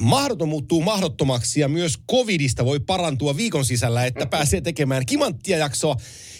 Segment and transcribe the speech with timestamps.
[0.00, 5.96] mahdoton muuttuu mahdottomaksi ja myös covidista voi parantua viikon sisällä, että pääsee tekemään kimanttia jaksoa.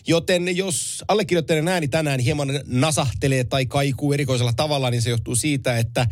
[0.06, 5.78] Joten jos allekirjoittajien ääni tänään hieman nasahtelee tai kaikuu erikoisella tavalla, niin se johtuu siitä,
[5.78, 6.06] että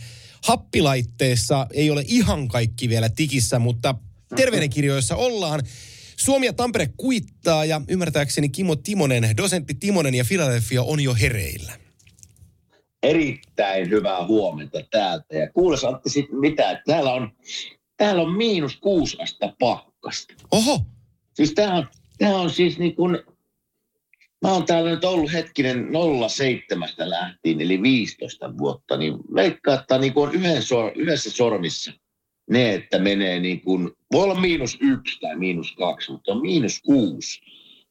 [0.45, 3.95] happilaitteessa ei ole ihan kaikki vielä tikissä, mutta
[4.37, 5.63] terveydenkirjoissa ollaan.
[6.17, 11.83] Suomi ja Tampere kuittaa ja ymmärtääkseni Kimo Timonen, dosentti Timonen ja Philadelphia on jo hereillä
[13.03, 15.37] erittäin hyvää huomenta täältä.
[15.37, 17.33] Ja kuule Antti sit mitä, täällä on,
[17.97, 20.35] täällä on miinus kuusi astetta pakkasta.
[20.51, 20.81] Oho!
[21.35, 21.87] Siis tää on,
[22.19, 23.19] tää on siis niin kuin,
[24.43, 25.89] mä oon täällä nyt ollut hetkinen
[26.29, 31.93] 07 lähtien, eli 15 vuotta, niin veikkaa, että niin kuin on yhden sor, yhdessä sormissa
[32.51, 36.81] ne, että menee niin kuin, voi olla miinus yksi tai miinus kaksi, mutta on miinus
[36.83, 37.41] kuusi.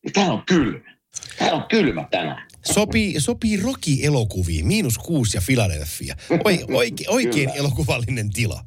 [0.04, 0.98] Ja tää on kylmä.
[1.40, 2.48] Tää on kylmä tänään.
[2.66, 6.16] Sopii, sopii Rocky-elokuviin, miinus kuusi ja Philadelphia.
[6.46, 8.66] Oi, oike, oikein elokuvallinen tila.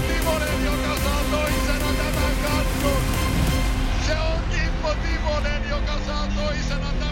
[0.00, 3.02] Timonen, joka saa toisena tämän kannun.
[4.06, 7.09] Se on Kimmo Timonen, joka saa toisena tämän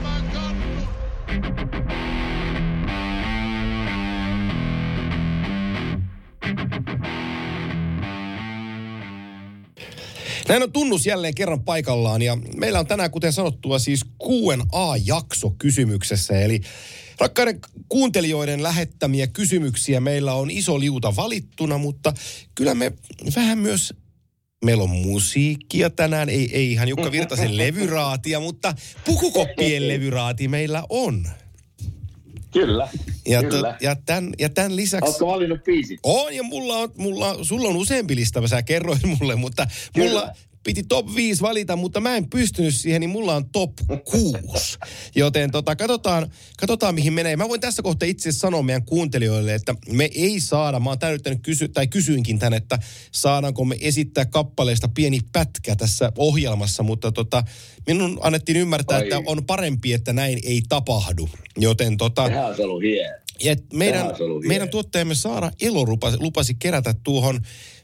[10.48, 16.40] Näin on tunnus jälleen kerran paikallaan ja meillä on tänään, kuten sanottua, siis Q&A-jakso kysymyksessä.
[16.40, 16.60] Eli
[17.18, 22.12] rakkaiden kuuntelijoiden lähettämiä kysymyksiä meillä on iso liuta valittuna, mutta
[22.54, 22.92] kyllä me
[23.36, 23.94] vähän myös
[24.64, 31.28] Meillä on musiikkia tänään, ei, ei ihan Jukka Virtasen levyraatia, mutta pukukoppien levyraati meillä on.
[32.52, 32.88] Kyllä,
[33.26, 33.72] Ja, kyllä.
[33.72, 35.06] To, ja, tämän, ja tämän lisäksi...
[35.08, 36.00] Oletko valinnut biisit?
[36.02, 39.66] On, ja mulla on, mulla, sulla on useampi lista, sä kerroit mulle, mutta
[39.96, 40.34] mulla Kyllä.
[40.68, 43.72] Piti top 5 valita, mutta mä en pystynyt siihen, niin mulla on top
[44.04, 44.78] 6.
[45.14, 47.36] Joten tota, katsotaan, katsotaan, mihin menee.
[47.36, 51.10] Mä voin tässä kohtaa itse sanoa meidän kuuntelijoille, että me ei saada, mä oon tää
[51.10, 52.78] yrittänyt kysyä, tai kysyinkin tän, että
[53.12, 57.44] saadaanko me esittää kappaleesta pieni pätkä tässä ohjelmassa, mutta tota,
[57.86, 59.02] minun annettiin ymmärtää, Ai.
[59.02, 61.28] että on parempi, että näin ei tapahdu.
[61.56, 63.16] Joten tota, Sehän olisi ollut hieno.
[63.42, 64.06] Ja meidän,
[64.48, 67.40] meidän tuottajamme Saara Elo lupasi, lupasi kerätä tuohon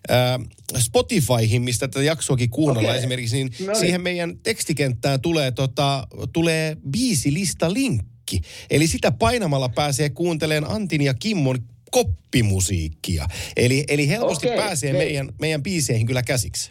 [0.08, 0.40] ää,
[0.78, 2.98] Spotifyhin, mistä tätä jaksoakin kuunnellaan Okei.
[2.98, 3.76] esimerkiksi, niin, No niin.
[3.80, 8.40] siihen meidän tekstikenttään tulee, tota, tulee biisilista linkki.
[8.70, 11.58] Eli sitä painamalla pääsee kuuntelemaan Antin ja Kimmon
[11.90, 13.26] koppimusiikkia.
[13.56, 14.98] Eli, eli helposti Okei, pääsee hei.
[14.98, 16.70] meidän, meidän biiseihin kyllä käsiksi.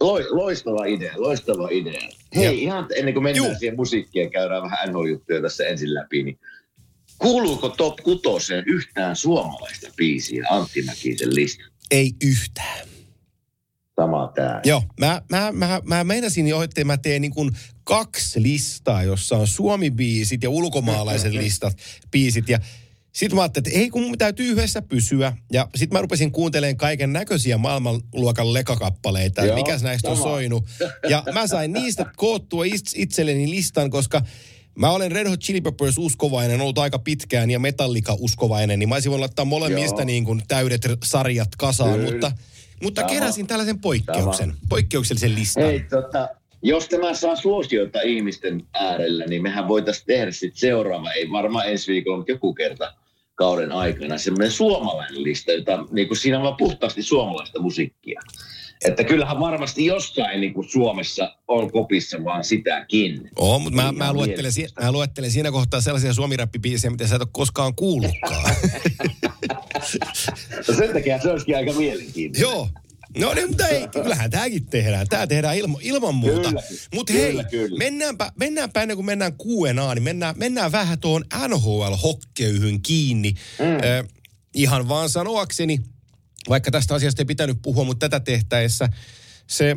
[0.00, 2.00] Loi, loistava idea, loistava idea.
[2.36, 3.58] Hei, Ja- ihan ennen kuin mennään Juu.
[3.58, 6.38] siihen musiikkiin ja käydään vähän NHL-juttuja tässä ensin läpi, niin
[7.22, 11.64] kuuluuko top kutoseen yhtään suomalaista biisiä Antti Mäkisen lista?
[11.90, 12.88] Ei yhtään.
[13.96, 14.60] Sama tää.
[14.64, 17.50] Joo, mä, mä, mä, mä meinasin jo, että mä teen niin kuin
[17.84, 21.76] kaksi listaa, jossa on suomi-biisit ja ulkomaalaiset listat,
[22.10, 22.48] biisit.
[22.48, 22.58] Ja
[23.12, 25.36] sitten mä ajattelin, että ei kun mun täytyy yhdessä pysyä.
[25.52, 30.28] Ja sitten mä rupesin kuuntelemaan kaiken näköisiä maailmanluokan lekakappaleita, Joo, mikäs näistä on sama.
[30.28, 30.64] soinut.
[31.08, 34.22] Ja mä sain niistä koottua its- itselleni listan, koska
[34.74, 38.94] Mä olen Red Hot Chili Peppers uskovainen, ollut aika pitkään ja Metallica uskovainen, niin mä
[38.94, 40.06] olisin voinut laittaa molemmista Joo.
[40.06, 42.10] niin kuin täydet sarjat kasaan, Kyllä.
[42.12, 42.32] mutta,
[42.82, 43.12] mutta Sama.
[43.12, 45.62] keräsin tällaisen poikkeuksen, poikkeuksellisen listan.
[45.62, 46.28] Hei, tota,
[46.62, 51.92] jos tämä saa suosiota ihmisten äärellä, niin mehän voitaisiin tehdä sitten seuraava, ei varmaan ensi
[51.92, 52.94] viikolla, mutta joku kerta
[53.34, 58.20] kauden aikana, semmoinen suomalainen lista, jota niin kuin siinä on vaan puhtaasti suomalaista musiikkia.
[58.84, 63.30] Että kyllähän varmasti jossain niin kuin Suomessa on kopissa vaan sitäkin.
[63.36, 67.16] Oo, mutta mä, Ihan mä, luettelen, si- mä luettelen siinä kohtaa sellaisia suomirappibiisejä, mitä sä
[67.16, 68.54] et ole koskaan kuullutkaan.
[70.68, 72.50] No sen takia se olisikin aika mielenkiintoista.
[72.50, 72.68] Joo.
[73.18, 75.06] No niin, mutta ei, kyllähän tämäkin tehdään.
[75.08, 76.48] Tämä tehdään ilma, ilman muuta.
[76.48, 76.62] Kyllä,
[76.94, 77.78] Mutta kyllä, hei, kyllä.
[77.78, 83.34] Mennäänpä, mennäänpä ennen kuin mennään Q&A, niin mennään, mennään vähän tuohon NHL-hokkeyhyn kiinni.
[83.58, 83.64] Mm.
[83.66, 84.08] Äh,
[84.54, 85.78] ihan vaan sanoakseni,
[86.48, 88.88] vaikka tästä asiasta ei pitänyt puhua, mutta tätä tehtäessä
[89.46, 89.76] se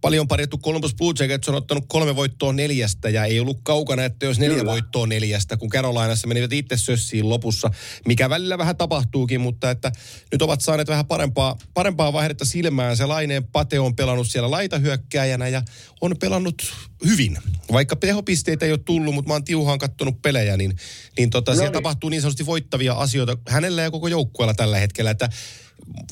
[0.00, 4.26] paljon parjattu Columbus Blue Jackets on ottanut kolme voittoa neljästä ja ei ollut kaukana, että
[4.26, 4.72] jos neljä Kyllä.
[4.72, 7.70] voittoa neljästä, kun Carolinassa menivät itse sössiin lopussa,
[8.06, 9.92] mikä välillä vähän tapahtuukin, mutta että
[10.32, 12.96] nyt ovat saaneet vähän parempaa, parempaa vaihdetta silmään.
[12.96, 15.62] Se Laineen Pate on pelannut siellä laitahyökkääjänä ja
[16.00, 16.62] on pelannut
[17.06, 17.38] hyvin.
[17.72, 20.76] Vaikka tehopisteitä ei ole tullut, mutta mä oon tiuhaan kattonut pelejä, niin,
[21.18, 21.72] niin tota, No siellä niin.
[21.72, 25.10] tapahtuu niin sanotusti voittavia asioita hänellä ja koko joukkueella tällä hetkellä.
[25.10, 25.28] Että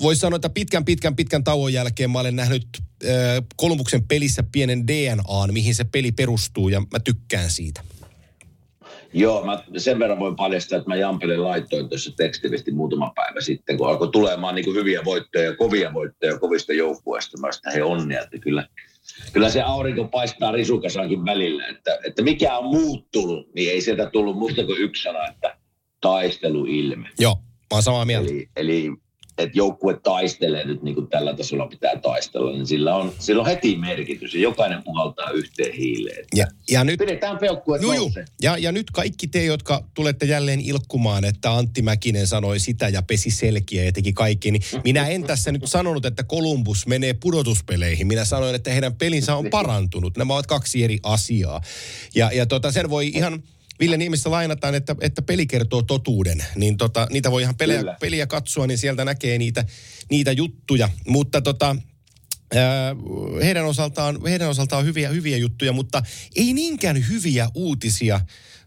[0.02, 2.67] voisi sanoa, että pitkän, pitkän, pitkän tauon jälkeen mä olen nähnyt
[3.05, 3.11] äh,
[3.56, 7.81] Kolumbuksen pelissä pienen DNAn, mihin se peli perustuu, ja mä tykkään siitä.
[9.12, 13.78] Joo, mä sen verran voin paljastaa, että mä Jampelle laittoin tuossa tekstiviesti muutama päivä sitten,
[13.78, 17.40] kun alkoi tulemaan niin kuin hyviä voittoja, kovia voittoja kovista joukkueista.
[17.40, 18.69] Mä sitä he onnia, että kyllä,
[19.32, 21.67] kyllä se aurinko paistaa risukasankin välillä.
[21.67, 25.56] Että, että mikä on muuttunut, niin ei sieltä tullut muuta kuin yksi sana, että
[26.00, 27.08] taisteluilme.
[27.19, 27.40] Joo, mä
[27.72, 28.31] oon samaa mieltä.
[28.31, 28.90] Eli, eli
[29.38, 33.47] että joukkue taistelee nyt niin kuin tällä tasolla pitää taistella, niin sillä on, sillä on
[33.47, 36.25] heti merkitys ja jokainen puhaltaa yhteen hiileen.
[36.35, 38.12] Ja, ja nyt Pidetään peukkuet Juu, juu.
[38.43, 43.03] Ja, ja nyt kaikki te, jotka tulette jälleen ilkkumaan, että Antti Mäkinen sanoi sitä ja
[43.03, 48.06] pesi selkiä ja teki kaikki, niin minä en tässä nyt sanonut, että Columbus menee pudotuspeleihin.
[48.06, 50.17] Minä sanoin, että heidän pelinsä on parantunut.
[50.17, 51.61] Nämä ovat kaksi eri asiaa.
[52.15, 53.43] Ja, ja tota, sen voi ihan...
[53.81, 56.44] Ville Niemistä lainataan, että, että peli kertoo totuuden.
[56.55, 57.96] Niin tota, niitä voi ihan pelejä, Kyllä.
[58.00, 59.64] peliä katsoa, niin sieltä näkee niitä,
[60.11, 60.88] niitä juttuja.
[61.06, 61.76] Mutta tota,
[63.43, 66.02] heidän osaltaan, heidän osaltaan hyviä, hyviä juttuja, mutta
[66.37, 68.20] ei niinkään hyviä uutisia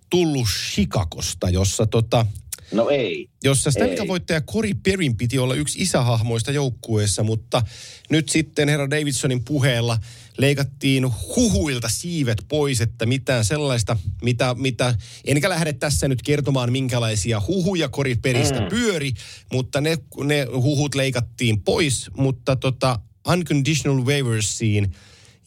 [0.09, 2.25] tullut Chicagosta, jossa, tota,
[2.71, 3.30] No ei.
[3.44, 3.98] jossa Stanley Ei.
[3.98, 7.62] Cup-voittaja Cory Perrin piti olla yksi isähahmoista joukkueessa, mutta
[8.10, 9.98] nyt sitten herra Davidsonin puheella
[10.38, 14.95] leikattiin huhuilta siivet pois, että mitään sellaista, mitä, mitä
[15.25, 18.68] enkä lähde tässä nyt kertomaan, minkälaisia huhuja Cory Peristä mm.
[18.68, 19.12] pyöri,
[19.54, 23.00] mutta ne, ne huhut leikattiin pois, mutta tota,
[23.33, 24.92] unconditional waiversiin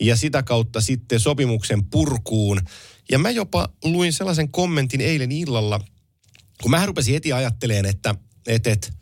[0.00, 2.60] ja sitä kautta sitten sopimuksen purkuun.
[3.10, 5.80] Ja mä jopa luin sellaisen kommentin eilen illalla,
[6.62, 8.14] kun mä rupesin heti ajattelemaan, että
[8.46, 8.92] et, et,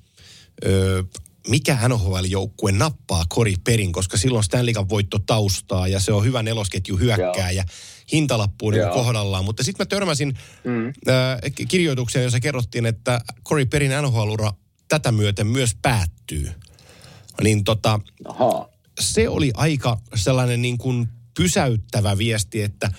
[0.66, 1.04] ö,
[1.48, 6.42] mikä NHL-joukkue nappaa Cory Perin, koska silloin Stanley Cup voitto taustaa ja se on hyvä
[6.42, 7.64] nelosketju hyökkää ja
[8.12, 8.94] hintalappu on niin Joo.
[8.94, 9.44] kohdallaan.
[9.44, 10.86] Mutta sitten mä törmäsin Mm.
[10.86, 14.52] ö, ki- kirjoitukseen, jossa kerrottiin, että Cory Perin NHL-ura
[14.88, 16.50] tätä myöten myös päättyy.
[17.42, 18.68] Niin tota, Ahaa.
[19.00, 22.90] se oli aika sellainen niin kuin pysäyttävä viesti, että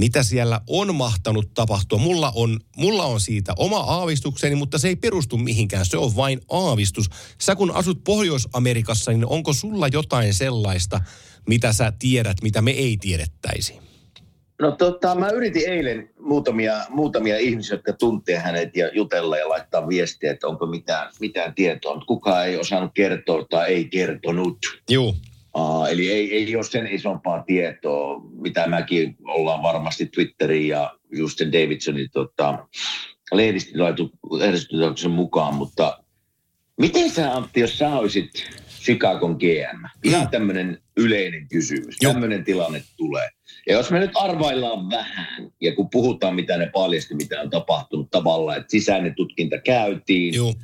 [0.00, 1.98] mitä siellä on mahtanut tapahtua.
[1.98, 5.86] Mulla on, mulla on siitä oma aavistukseni, mutta se ei perustu mihinkään.
[5.86, 7.10] Se on vain aavistus.
[7.40, 11.00] Sä kun asut Pohjois-Amerikassa, niin onko sulla jotain sellaista,
[11.48, 13.74] mitä sä tiedät, mitä me ei tiedettäisi?
[14.60, 19.88] No tota, mä yritin eilen muutamia, muutamia ihmisiä, jotka tuntee hänet ja jutella ja laittaa
[19.88, 22.04] viestiä, että onko mitään, mitään tietoa.
[22.06, 24.58] Kukaan ei osannut kertoa tai ei kertonut.
[24.90, 25.14] Joo.
[25.56, 31.38] Uh, eli ei, ei ole sen isompaa tietoa, mitä mäkin ollaan varmasti Twitterin ja just
[31.38, 32.66] sen Davidsonin tota,
[33.32, 36.02] lehdistötilaisuuden mukaan, mutta
[36.78, 38.30] miten sä Antti, jos sä olisit
[38.82, 39.84] Chicagon GM?
[40.04, 41.96] Ihan tämmöinen yleinen kysymys.
[41.96, 43.28] Tämmöinen tilanne tulee.
[43.66, 48.10] Ja jos me nyt arvaillaan vähän, ja kun puhutaan, mitä ne paljasti, mitä on tapahtunut
[48.10, 50.54] tavallaan, että sisäinen tutkinta käytiin, Joo.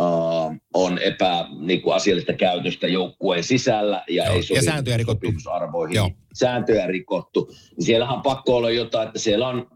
[0.00, 4.96] Uh, on epä niin kuin asiallista käytöstä joukkueen sisällä ja Joo, ei ja sovi sääntöjä
[4.96, 5.26] rikottu.
[5.26, 5.94] sopimusarvoihin.
[5.94, 6.10] Joo.
[6.34, 7.50] Sääntöjä rikottu.
[7.76, 9.70] Niin siellähän on pakko olla jotain, että siellä on,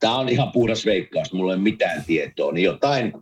[0.00, 3.12] tämä on ihan puhdas veikkaus, mulla ei ole mitään tietoa, niin jotain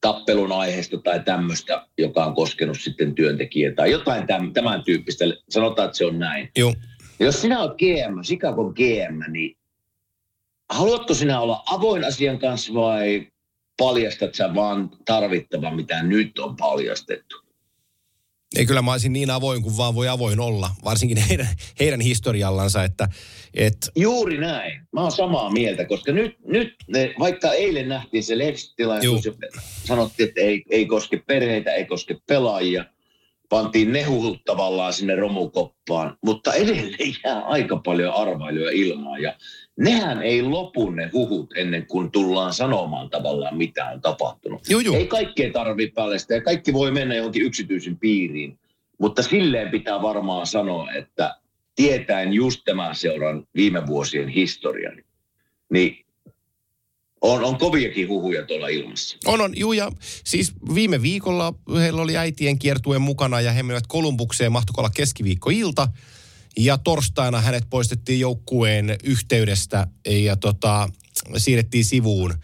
[0.00, 5.24] tappelun aiheesta tai tämmöistä, joka on koskenut sitten työntekijää tai jotain tämän, tämän tyyppistä.
[5.48, 6.50] Sanotaan, että se on näin.
[6.58, 6.74] Joo.
[7.20, 9.56] Jos sinä olet GM, Chicagon GM, niin
[10.70, 13.26] haluatko sinä olla avoin asian kanssa vai
[13.78, 17.48] paljastat sä vaan tarvittavan, mitä nyt on paljastettu?
[18.56, 21.48] Ei kyllä mä olisin niin avoin kuin vaan voi avoin olla, varsinkin heidän,
[21.80, 23.08] heidän historiallansa, että
[23.54, 24.80] et, Juuri näin.
[24.92, 29.24] Mä oon samaa mieltä, koska nyt, nyt ne, vaikka eilen nähtiin se lehdistötilaisuus,
[29.84, 32.84] sanottiin, että ei, ei koske perheitä, ei koske pelaajia,
[33.48, 39.34] pantiin ne huhut tavallaan sinne romukoppaan, mutta edelleen jää aika paljon arvailuja ilmaan ja
[39.78, 44.60] nehän ei lopu ne huhut ennen kuin tullaan sanomaan tavallaan mitä on tapahtunut.
[44.68, 44.96] Joo, joo.
[44.96, 48.58] Ei kaikkea tarvitse paljastaa ja kaikki voi mennä johonkin yksityisen piiriin,
[48.98, 51.36] mutta silleen pitää varmaan sanoa, että
[51.74, 55.02] tietäen just tämän seuran viime vuosien historian,
[55.70, 56.06] niin
[57.20, 59.16] on, on koviakin huhuja tuolla ilmassa.
[59.26, 59.92] On, on, juu, ja
[60.24, 65.88] siis viime viikolla heillä oli äitien kiertuen mukana ja he menivät Kolumbukseen, mahtoiko olla keskiviikkoilta.
[66.60, 70.88] Ja torstaina hänet poistettiin joukkueen yhteydestä ja tota,
[71.36, 72.34] siirrettiin sivuun.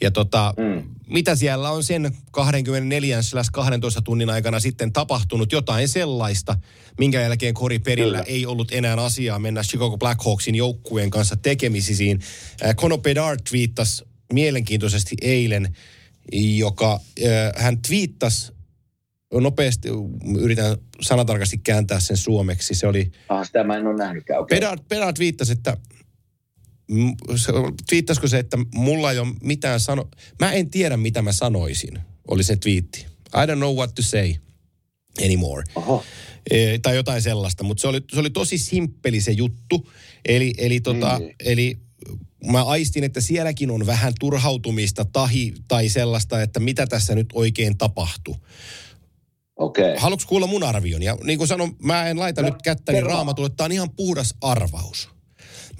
[0.00, 0.82] Ja tota, Mm.
[1.06, 6.56] mitä siellä on sen 24-12 tunnin aikana sitten tapahtunut jotain sellaista,
[6.98, 8.36] minkä jälkeen Cory Perillä Kyllä.
[8.36, 12.20] ei ollut enää asiaa mennä Chicago Blackhawksin joukkueen kanssa tekemisiin.
[12.64, 15.76] Äh, Conor Bedard twiittasi mielenkiintoisesti eilen,
[16.32, 18.52] joka äh, hän twiittasi
[19.40, 19.88] nopeasti,
[20.38, 22.74] yritän sanatarkasti kääntää sen suomeksi.
[22.74, 24.40] Se oli, Ah, sitä mä en ole nähnytkään.
[24.40, 24.56] Okay.
[24.56, 25.76] Bedard, Bedard viittasi, että
[26.90, 27.52] m- se,
[27.92, 30.08] viittasiko se, että mulla ei ole mitään sano...
[30.40, 31.98] Mä en tiedä, mitä mä sanoisin,
[32.28, 33.06] oli se twiitti.
[33.34, 34.34] I don't know what to say
[35.24, 35.62] anymore.
[35.74, 36.04] Oho.
[36.50, 39.90] E, tai jotain sellaista, mutta se oli, se oli tosi simppeli se juttu.
[40.24, 41.34] Eli, eli, tota, Niin.
[41.44, 41.78] eli
[42.50, 47.78] mä aistin, että sielläkin on vähän turhautumista tahi, tai sellaista, että mitä tässä nyt oikein
[47.78, 48.36] tapahtuu.
[49.56, 49.84] Okei.
[49.84, 49.96] Okay.
[49.96, 51.02] Haluatko kuulla mun arvion?
[51.02, 53.10] Ja niin kuin sanon, mä en laita No, nyt kättäni kerro.
[53.10, 55.08] raamatulle, tämä on ihan puhdas arvaus.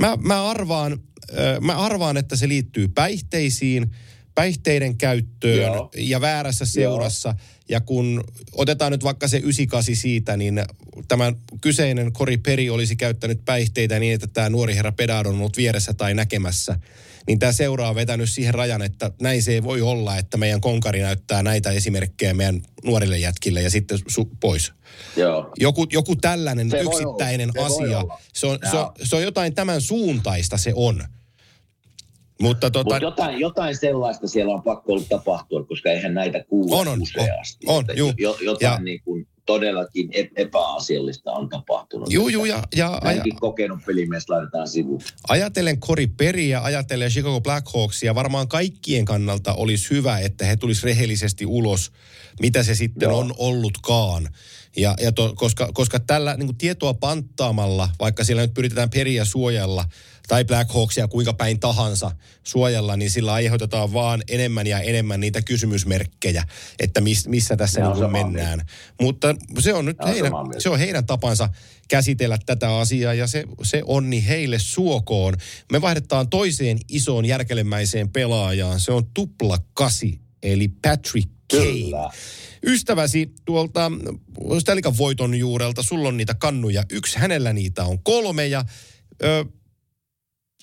[0.01, 1.01] Mä, mä, arvaan,
[1.39, 3.91] ö, mä arvaan, että se liittyy päihteisiin,
[4.35, 5.91] päihteiden käyttöön Joo.
[5.97, 7.35] ja väärässä seurassa.
[7.69, 10.65] Ja kun otetaan nyt vaikka se 98 siitä, niin
[11.09, 15.57] tämä kyseinen Kori Peri olisi käyttänyt päihteitä niin, että tämä nuori herra Pedard on ollut
[15.57, 16.79] vieressä tai näkemässä.
[17.27, 20.61] Niin tämä seura on vetänyt siihen rajan, että näin se ei voi olla, että meidän
[20.61, 24.73] konkari näyttää näitä esimerkkejä meidän nuorille jätkille ja sitten su- pois.
[25.17, 25.53] Joo.
[25.61, 28.03] Joku, joku tällainen Se yksittäinen se asia.
[28.33, 31.05] Se on, se, on, se on jotain tämän suuntaista se on.
[32.41, 36.77] Mutta tota, Mutta jotain, jotain sellaista siellä on pakko ollut tapahtua, koska eihän näitä kuule
[36.77, 37.67] On, on, useasti.
[37.67, 38.13] on, juu.
[38.19, 42.13] Jo, jotain Ja- niin kuin todellakin ep- epäasiallista on tapahtunut.
[42.13, 45.01] juu, juu, ja, ja aja, kokenut pelimies laitetaan sivuun.
[45.29, 51.47] ajatellen Cory Perryä, ajatellen Chicago Blackhawksia, varmaan kaikkien kannalta olisi hyvä, että he tulisi rehellisesti
[51.47, 51.93] ulos,
[52.41, 53.19] mitä se sitten Joo.
[53.19, 54.29] on ollutkaan.
[54.77, 59.85] Ja, ja to, koska, koska tällä niin tietoa panttaamalla, vaikka siellä nyt pyritetään Periä suojella,
[60.29, 62.11] tai Blackhawksia kuinka päin tahansa
[62.45, 66.45] suojella, niin sillä aiheutetaan vaan enemmän ja enemmän niitä kysymysmerkkejä,
[66.79, 68.61] että mis, missä tässä niin kuin mennään.
[69.01, 70.61] Mutta se on nyt heidän, mieltä.
[70.61, 71.49] se on heidän tapansa
[71.89, 75.35] käsitellä tätä asiaa ja se, se onni heille suokoon.
[75.73, 78.81] Me vaihdetaan toiseen isoon järkelemäiseen pelaajaan.
[78.81, 81.65] Se on tupla kasi, eli Patrick Kane.
[81.65, 82.11] Kyllä.
[82.67, 83.93] Ystäväsi tuolta
[84.83, 86.85] Cup voiton juurelta, sulla on niitä kannuja.
[86.91, 88.65] Yksi, hänellä niitä on kolme ja
[89.23, 89.45] ö,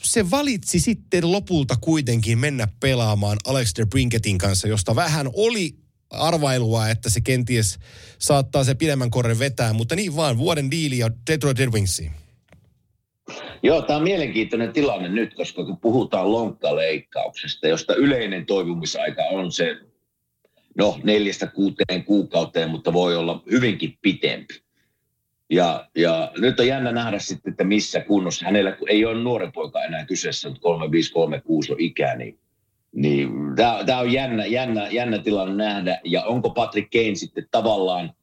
[0.03, 5.75] se valitsi sitten lopulta kuitenkin mennä pelaamaan Alex Brinketin kanssa, josta vähän oli
[6.09, 7.79] arvailua, että se kenties
[8.19, 12.11] saattaa se pidemmän korren vetää, mutta niin vaan, vuoden diili ja Detroit Red Wingsiin.
[13.63, 19.77] Joo, tämä on mielenkiintoinen tilanne nyt, koska kun puhutaan lonkkaleikkauksesta, josta yleinen toipumisaika on se,
[20.77, 24.68] no neljästä kuuteen kuukauteen, mutta voi olla hyvinkin pitempi.
[25.49, 28.45] Ja, ja nyt on jännä nähdä sitten, että missä kunnossa.
[28.45, 32.39] Hänellä ei ole nuoren poika enää kyseessä, mutta 3536 on ikä, niin,
[32.91, 33.29] niin
[33.85, 35.99] tämä on jännä, jännä, jännä tilanne nähdä.
[36.03, 38.13] Ja onko Patrick Kane sitten tavallaan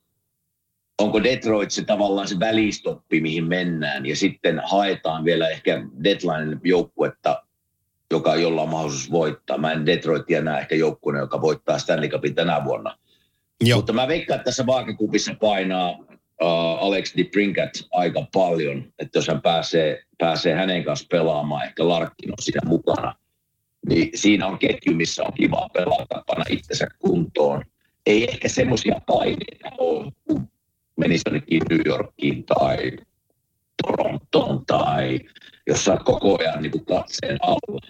[0.99, 7.43] onko Detroit se tavallaan se välistoppi, mihin mennään, ja sitten haetaan vielä ehkä deadline joukkuetta,
[8.11, 9.59] joka, jolla on mahdollisuus voittaa.
[9.59, 12.99] Mä en Detroitia näe ehkä joukkueena, joka voittaa Stanley Cupin tänä vuonna.
[13.61, 15.99] Joo, Mutta mä veikkaan, että tässä vaakakupissa painaa
[16.43, 22.31] uh, Alex DeBrincat aika paljon, että jos hän pääsee, pääsee hänen kanssa pelaamaan, ehkä Larkin
[22.31, 23.15] on siinä mukana,
[23.89, 27.63] niin siinä on ketju, missä on kiva pelata, panna itsensä kuntoon.
[28.07, 30.13] Ei ehkä semmoisia paineita ole,
[30.97, 32.93] menisi jonnekin New Yorkiin tai
[33.83, 35.21] Torontoon tai
[35.67, 37.81] jos sä oot koko ajan niin katseen alla.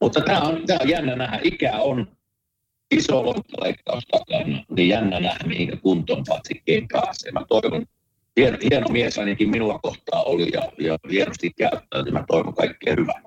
[0.00, 1.40] Mutta tämä on, tää on jännä nähdä.
[1.42, 2.16] Ikä on
[2.90, 7.32] iso lonkaleikkaus takana, niin jännä nähdä, mihinkä kuntoon Patrick pääsee.
[7.32, 7.86] Mä toivon,
[8.36, 12.12] hieno, hieno mies ainakin minulla kohtaa oli ja, ja hienosti käyttäytyi.
[12.12, 13.22] Mä toivon kaikkea hyvää.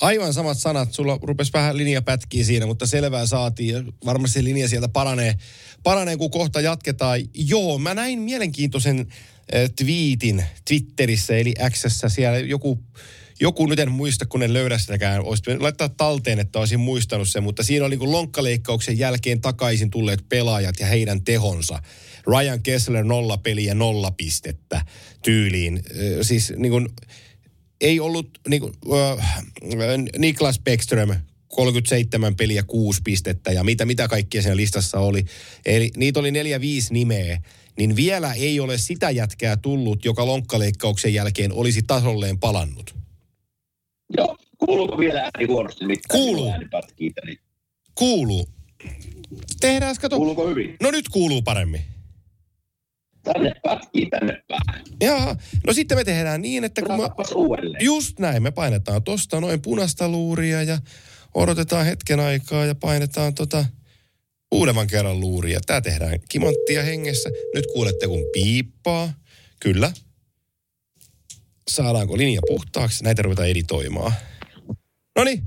[0.00, 0.92] aivan samat sanat.
[0.92, 3.92] Sulla rupesi vähän linja pätkiä siinä, mutta selvää saatiin.
[4.04, 5.34] Varmasti se linja sieltä paranee,
[5.82, 7.20] paranee, kun kohta jatketaan.
[7.34, 12.08] Joo, mä näin mielenkiintoisen äh, twiitin Twitterissä, eli Xssä.
[12.08, 12.78] Siellä joku,
[13.40, 15.24] joku nyt en muista, kun en löydä sitäkään.
[15.24, 17.42] Olisi laittaa talteen, että olisin muistanut sen.
[17.42, 21.78] Mutta siinä oli niin lonkkaleikkauksen jälkeen takaisin tulleet pelaajat ja heidän tehonsa.
[22.26, 24.84] Ryan Kessler nolla peliä, nolla pistettä
[25.22, 25.82] tyyliin.
[26.22, 26.88] Siis niin kuin,
[27.80, 28.72] ei ollut niin kuin,
[29.18, 29.44] äh,
[30.18, 31.14] Niklas Bäckström
[31.48, 35.24] 37 peliä, 6 pistettä ja mitä, mitä kaikkia siinä listassa oli.
[35.66, 37.42] Eli niitä oli neljä, viisi nimeä.
[37.78, 42.94] Niin vielä ei ole sitä jätkää tullut, joka lonkkaleikkauksen jälkeen olisi tasolleen palannut.
[44.16, 45.86] Joo, kuuluuko vielä ääni huonosti?
[45.86, 46.52] Mitään Kuuluu.
[46.90, 47.38] Niin
[47.94, 48.48] Kuuluu.
[49.60, 50.16] Tehdään, kato.
[50.16, 50.76] Kuuluuko hyvin?
[50.82, 51.93] No nyt kuuluu paremmin.
[53.24, 54.84] Tänne pätkii, tänne päähän.
[55.02, 57.08] Jaa, no sitten me tehdään niin, että kun mä...
[57.34, 57.84] Uudelleen.
[57.84, 60.78] Just näin, me painetaan tosta noin punaista luuria ja
[61.34, 63.64] odotetaan hetken aikaa ja painetaan tota
[64.52, 65.60] uudemman kerran luuria.
[65.66, 67.30] Tää tehdään kimanttia hengessä.
[67.54, 69.12] Nyt kuulette kun piippaa.
[69.60, 69.92] Kyllä.
[71.70, 73.04] Saadaanko linja puhtaaksi?
[73.04, 74.12] Näitä ruvetaan editoimaan.
[75.16, 75.42] No niin.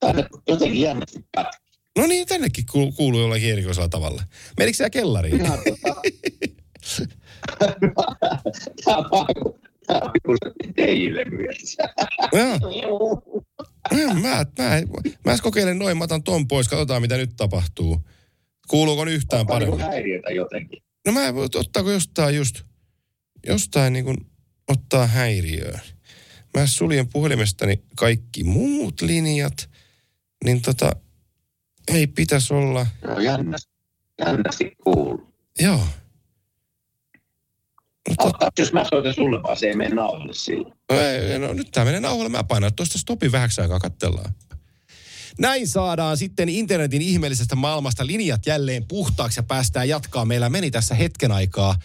[0.00, 1.69] Tänne jotenkin jännästi pätkä.
[1.98, 4.22] No niin, tännekin kuuluu, kuuluu jollakin erikoisella tavalla.
[4.58, 5.40] Menikö siellä kellariin?
[5.40, 6.00] Ihan tota...
[10.76, 11.76] Teille myös.
[12.32, 13.22] Joo.
[13.94, 14.80] Mä, mä, mä,
[15.24, 18.00] mä kokeilen noin, mä otan ton pois, katsotaan mitä nyt tapahtuu.
[18.68, 19.94] Kuuluuko nyt yhtään Tää on niinku paremmin?
[19.94, 20.82] häiriötä jotenkin.
[21.06, 21.20] No mä
[21.54, 22.62] ottaako jostain just,
[23.46, 24.16] jostain niin kuin
[24.68, 25.80] ottaa häiriöön.
[26.56, 29.70] Mä suljen puhelimestani kaikki muut linjat,
[30.44, 30.96] niin tota,
[31.90, 33.72] ei pitäisi olla, No jännästi,
[34.26, 35.32] jännästi kuuluu.
[35.60, 35.80] joo.
[38.08, 40.74] No, tot, Ota, jos mä soitan sulle vaan, se ei mene nauhalle silloin.
[40.88, 44.34] ei, no, nyt tää menee nauhalle, mä painan tuosta stopin vähäksi aikaa, katsellaan.
[45.38, 50.24] Näin saadaan sitten internetin ihmeellisestä maailmasta linjat jälleen puhtaaksi ja päästään jatkaa.
[50.24, 51.76] Meillä meni tässä hetken aikaa,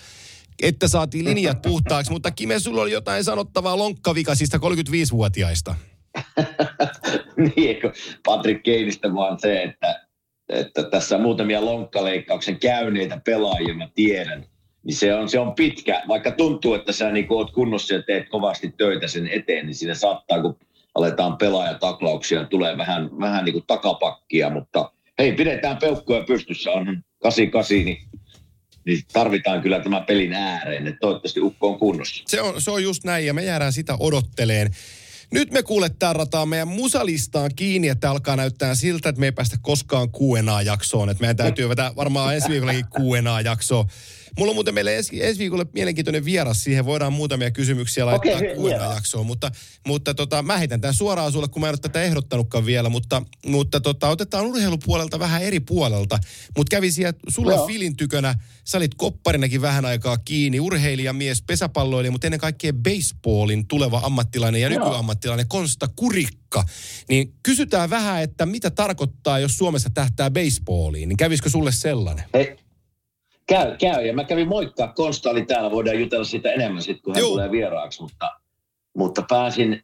[0.61, 5.75] että saatiin linjat puhtaaksi, mutta Kime, sulla oli jotain sanottavaa lonkkavikaisista 35-vuotiaista.
[7.55, 7.77] niin,
[8.25, 10.05] Patrick Keinistä vaan se, että,
[10.49, 14.45] että tässä on muutamia lonkkaleikkauksen käyneitä pelaajia, mä tiedän.
[14.83, 18.29] Niin se on, se on pitkä, vaikka tuntuu, että sä niin oot kunnossa ja teet
[18.29, 20.59] kovasti töitä sen eteen, niin siinä saattaa, kun
[20.95, 27.85] aletaan pelaajataklauksia, tulee vähän, vähän niin kuin takapakkia, mutta hei, pidetään peukkuja pystyssä, on 88,
[27.85, 27.97] niin,
[28.85, 32.23] niin tarvitaan kyllä tämä pelin ääreen, että toivottavasti Ukko on kunnossa.
[32.27, 34.71] Se on, se on just näin ja me jäädään sitä odotteleen.
[35.31, 39.57] Nyt me kuule tarrataan meidän musalistaan kiinni, että alkaa näyttää siltä, että me ei päästä
[39.61, 41.09] koskaan Q&A-jaksoon.
[41.09, 43.85] Että meidän täytyy vetää varmaan ensi viikollakin Q&A-jaksoa.
[44.37, 46.63] Mulla on muuten meille ensi, ensi viikolle mielenkiintoinen vieras.
[46.63, 49.25] Siihen voidaan muutamia kysymyksiä laittaa Okei, Q&A-jaksoon.
[49.25, 49.51] Mutta,
[49.87, 52.89] mutta tota, mä heitän tämän suoraan sulle, kun mä en ole tätä ehdottanutkaan vielä.
[52.89, 56.19] Mutta, mutta tota, otetaan urheilupuolelta vähän eri puolelta.
[56.57, 57.67] Mutta kävi siellä sulla Joo.
[57.67, 58.35] filin tykönä.
[58.63, 60.59] Sä olit kopparinakin vähän aikaa kiinni.
[60.59, 64.85] Urheilijamies, pesäpalloilija, mutta ennen kaikkea baseballin tuleva ammattilainen ja Joo.
[64.85, 66.63] nykyammattilainen Konsta Kurikka.
[67.09, 71.09] Niin kysytään vähän, että mitä tarkoittaa, jos Suomessa tähtää baseballiin.
[71.09, 72.25] Niin kävisikö sulle sellainen?
[72.33, 72.57] Hei,
[73.47, 74.05] käy, käy.
[74.05, 74.87] Ja mä kävin moikkaa.
[74.87, 77.31] Konsta oli täällä, voidaan jutella siitä enemmän sitten, kun hän Juu.
[77.31, 78.01] tulee vieraaksi.
[78.01, 78.31] Mutta,
[78.97, 79.83] mutta pääsin,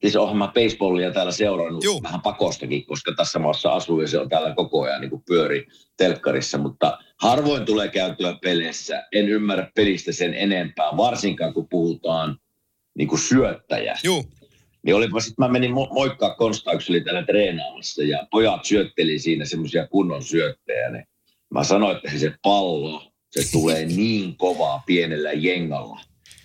[0.00, 2.02] siis onhan mä baseballia täällä seurannut Juu.
[2.02, 5.66] vähän pakostakin, koska tässä maassa asuu ja se on täällä koko ajan niin kuin pyöri
[5.96, 6.58] telkkarissa.
[6.58, 9.06] Mutta harvoin tulee käytyä peleissä.
[9.12, 12.38] En ymmärrä pelistä sen enempää, varsinkaan kun puhutaan
[12.94, 14.08] niin kuin syöttäjästä.
[14.08, 14.24] Joo.
[14.82, 19.18] Niin olipa sitten, mä menin mo- moikkaa Konsta, kun oli täällä treenaamassa ja pojat syötteli
[19.18, 20.90] siinä semmoisia kunnon syöttejä.
[20.90, 21.08] Niin
[21.50, 26.00] mä sanoin, että se pallo, se tulee niin kovaa pienellä jengalla,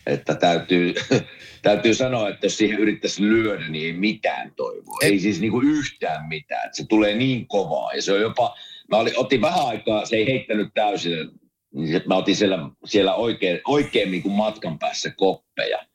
[0.06, 0.94] että täytyy,
[1.62, 4.98] täytyy sanoa, että jos siihen yrittäisi lyödä, niin ei mitään toivoa.
[5.02, 5.12] Ei.
[5.12, 6.70] Ei siis niinku yhtään mitään.
[6.72, 8.56] Se tulee niin kovaa ja se on jopa,
[8.90, 11.30] mä olin, otin vähän aikaa, se ei heittänyt täysin,
[11.74, 15.86] niin mä otin siellä, siellä oikein, oikein kuin matkan päässä koppeja.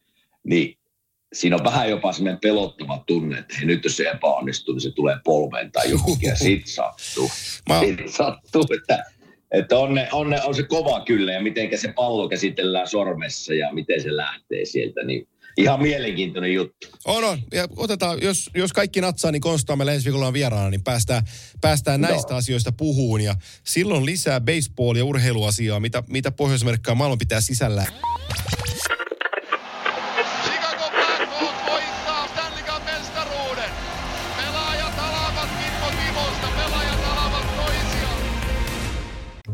[0.44, 0.79] Niin
[1.32, 4.90] siinä on vähän jopa semmoinen pelottava tunne, että hei, nyt jos se epäonnistuu, niin se
[4.90, 7.30] tulee polveen tai johonkin ja sit sattuu.
[7.68, 9.04] Mä, Sit sattuu, että,
[9.50, 13.54] että on, ne, on, ne, on se kova kyllä ja miten se pallo käsitellään sormessa
[13.54, 16.86] ja miten se lähtee sieltä, niin ihan mielenkiintoinen juttu.
[17.04, 17.38] on, on.
[17.52, 20.84] Ja otetaan, jos, jos kaikki natsaa, niin Konsta on meillä ensi viikolla on vieraana, niin
[20.84, 21.22] päästään,
[21.60, 22.38] päästään näistä Joo.
[22.38, 23.20] asioista puhuun.
[23.20, 27.86] Ja silloin lisää baseball- ja urheiluasiaa, mitä, mitä Pohjois-Amerikkaa maailman pitää sisällä.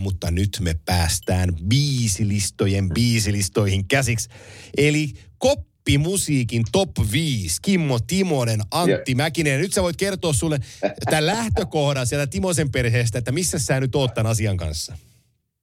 [0.00, 4.28] Mutta nyt me päästään biisilistojen biisilistoihin käsiksi.
[4.76, 7.58] Eli koppimusiikin top 5.
[7.62, 9.60] Kimmo Timonen, Antti Mäkinen.
[9.60, 10.58] Nyt sä voit kertoa sulle
[11.04, 14.96] tämän lähtökohdan sieltä Timosen perheestä, että missä sä nyt oot tämän asian kanssa.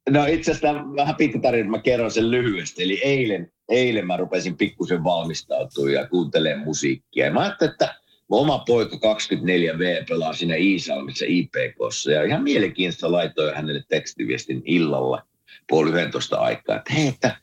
[0.09, 2.83] No itse asiassa vähän pitkä tarina, mä kerron sen lyhyesti.
[2.83, 7.25] Eli eilen, eilen mä rupesin pikkusen valmistautua ja kuuntelemaan musiikkia.
[7.25, 7.96] Ja mä ajattelin, että
[8.27, 12.11] mun oma poika 24V pelaa siinä Iisalmissa IPKssa.
[12.11, 15.27] Ja ihan mielenkiintoista laitoin hänelle tekstiviestin illalla
[15.69, 16.75] puoli 11 aikaa.
[16.75, 17.35] Että hei, että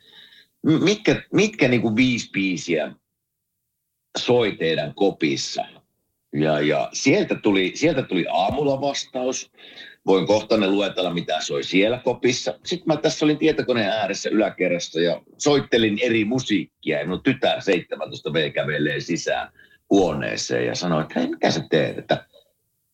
[0.65, 2.93] mitkä, mitkä niin kuin viisi biisiä
[4.19, 5.65] soi teidän kopissa.
[6.33, 9.51] Ja, ja sieltä, tuli, sieltä tuli aamulla vastaus.
[10.07, 12.59] Voin kohta ne luetella, mitä soi siellä kopissa.
[12.65, 16.99] Sitten mä tässä olin tietokoneen ääressä yläkerrassa ja soittelin eri musiikkia.
[16.99, 19.53] Ja minun tytär 17 V kävelee sisään
[19.91, 21.99] huoneeseen ja sanoi, että hei, mikä sä teet?
[21.99, 22.27] Että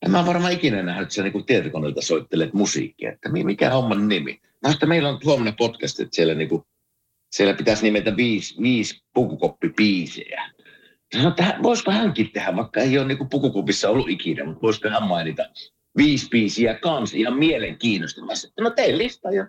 [0.03, 3.13] en mä varmaan ikinä nähnyt, että sä niin tietokoneelta soittelet musiikkia.
[3.13, 4.41] Että mikä homman nimi?
[4.63, 6.63] Mä että meillä on huomenna podcast, että siellä, niin kuin,
[7.31, 10.51] siellä pitäisi nimetä viisi, viisi pukukoppipiisejä.
[11.13, 15.03] Sanoin, että voisiko hänkin tehdä, vaikka ei ole niin pukukupissa ollut ikinä, mutta voisiko hän
[15.03, 15.43] mainita
[15.97, 18.49] viisi biisiä kanssa ihan mielenkiinnostamassa.
[18.49, 19.47] Että no tein lista ja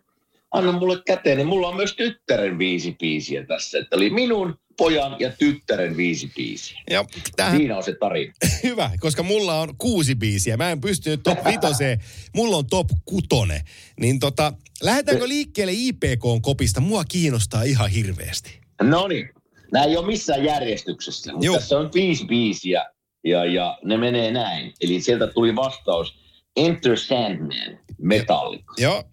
[0.51, 1.37] anna mulle käteen.
[1.37, 3.79] Niin mulla on myös tyttären viisi biisiä tässä.
[3.79, 6.81] Että oli minun, pojan ja tyttären viisi biisiä.
[6.89, 7.05] Ja
[7.35, 8.33] tämähän, Siinä on se tarina.
[8.63, 10.57] hyvä, koska mulla on kuusi biisiä.
[10.57, 11.99] Mä en pysty nyt top vitoseen.
[12.35, 13.61] Mulla on top kutone.
[13.99, 14.53] Niin tota,
[14.83, 16.81] lähdetäänkö liikkeelle IPK-kopista?
[16.81, 18.59] Mua kiinnostaa ihan hirveästi.
[18.81, 19.29] No niin.
[19.71, 21.55] Nämä ei ole missään järjestyksessä, mutta Joo.
[21.55, 22.85] tässä on viisi biisiä
[23.23, 24.73] ja, ja ne menee näin.
[24.81, 26.15] Eli sieltä tuli vastaus
[26.55, 28.73] Enter Sandman, Metallica.
[28.77, 29.03] Joo,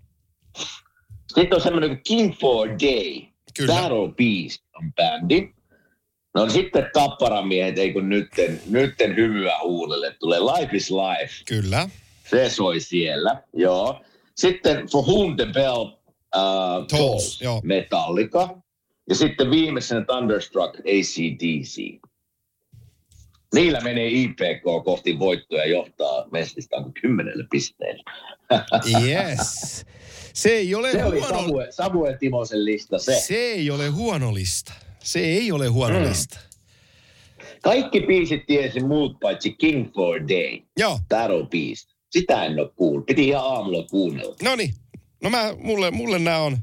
[1.34, 3.22] Sitten on semmoinen kuin King for a Day,
[3.56, 3.72] Kyllä.
[3.72, 5.48] Battle Beast on bändi.
[6.34, 11.34] No sitten Tapparamiehet, ei kun nytten, nytten hymyä huulelle, tulee Life is Life.
[11.46, 11.88] kyllä.
[12.30, 14.00] Se soi siellä, joo.
[14.36, 17.40] Sitten For Whom the Bell uh, Tolls.
[17.62, 18.48] Metallica.
[19.08, 22.00] Ja sitten viimeisenä Thunderstruck ACDC.
[23.54, 28.02] Niillä menee IPK kohti voittoja ja johtaa Mestistä kymmenelle pisteelle.
[29.06, 29.86] Yes.
[30.38, 33.14] Se ei ole Se huono, Samuel, Samuel Timosen lista se.
[33.20, 34.72] se ei ole huono lista.
[35.02, 36.08] Se ei ole huono Mm.
[36.08, 36.38] lista.
[37.62, 41.88] Kaikki biisit tiesi muut paitsi King for Day, Joo, Battle Beast.
[42.10, 43.06] Sitä en ole kuullut.
[43.06, 44.36] Piti ihan aamulla kuunnella.
[44.42, 44.74] no niin.
[45.22, 46.58] No mä, mulle, mulle nämä on,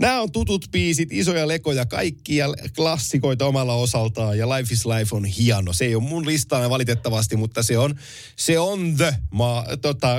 [0.00, 4.38] nämä on tutut biisit, isoja lekoja, kaikkia klassikoita omalla osaltaan.
[4.38, 5.72] Ja Life is Life on hieno.
[5.72, 7.94] Se ei ole mun listana valitettavasti, mutta se on,
[8.36, 10.16] se on the maa, tota,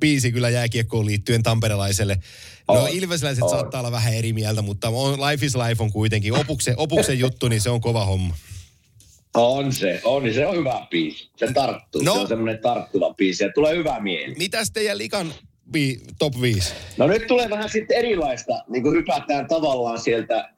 [0.00, 2.18] biisi kyllä jääkiekkoon liittyen tamperelaiselle.
[2.68, 3.50] No ilvesläiset on.
[3.50, 7.48] saattaa olla vähän eri mieltä, mutta on, Life is Life on kuitenkin opuksen, opuksen juttu,
[7.48, 8.34] niin se on kova homma.
[9.34, 11.30] On se, on, niin se on hyvä biisi.
[11.36, 12.14] Se tarttuu, No.
[12.14, 14.34] se on semmoinen tarttuva biisi ja tulee hyvä mieli.
[14.34, 15.34] Mitäs teidän likan
[16.18, 16.74] top 5?
[16.96, 20.52] No nyt tulee vähän sitten erilaista, niin kuin hypätään tavallaan sieltä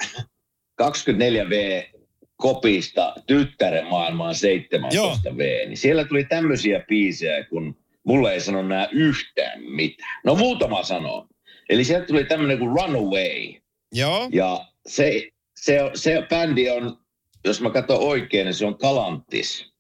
[0.82, 2.00] 24V
[2.36, 9.62] kopista tyttären maailmaan 17V, niin siellä tuli tämmöisiä biisejä, kun mulle ei sano nää yhtään
[9.62, 10.20] mitään.
[10.24, 11.26] No muutama sanoo.
[11.68, 13.54] Eli sieltä tuli tämmöinen kuin Runaway,
[13.92, 14.28] Joo.
[14.32, 16.98] ja se, se, se bändi on,
[17.44, 19.72] jos mä katson oikein, niin se on Kalantis,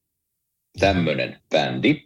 [0.78, 2.04] tämmöinen bändi.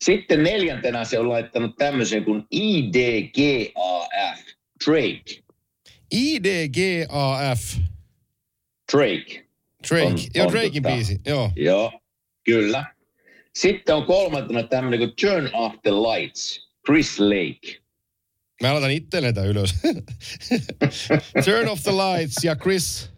[0.00, 4.40] Sitten neljäntenä se on laittanut tämmöisen kuin IDGAF,
[4.86, 5.42] Drake.
[6.10, 7.60] IDGAF.
[8.92, 9.46] Drake,
[9.88, 10.04] Drake.
[10.06, 11.20] On- Joo, Drakein tota- biisi.
[11.26, 11.50] Joo.
[11.56, 12.00] joo,
[12.44, 12.94] kyllä.
[13.54, 17.80] Sitten on kolmantena tämmöinen kuin Turn Off the Lights, Chris Lake.
[18.62, 19.74] Mä laitan itselleen tämän ylös.
[21.44, 23.10] Turn off the lights ja Chris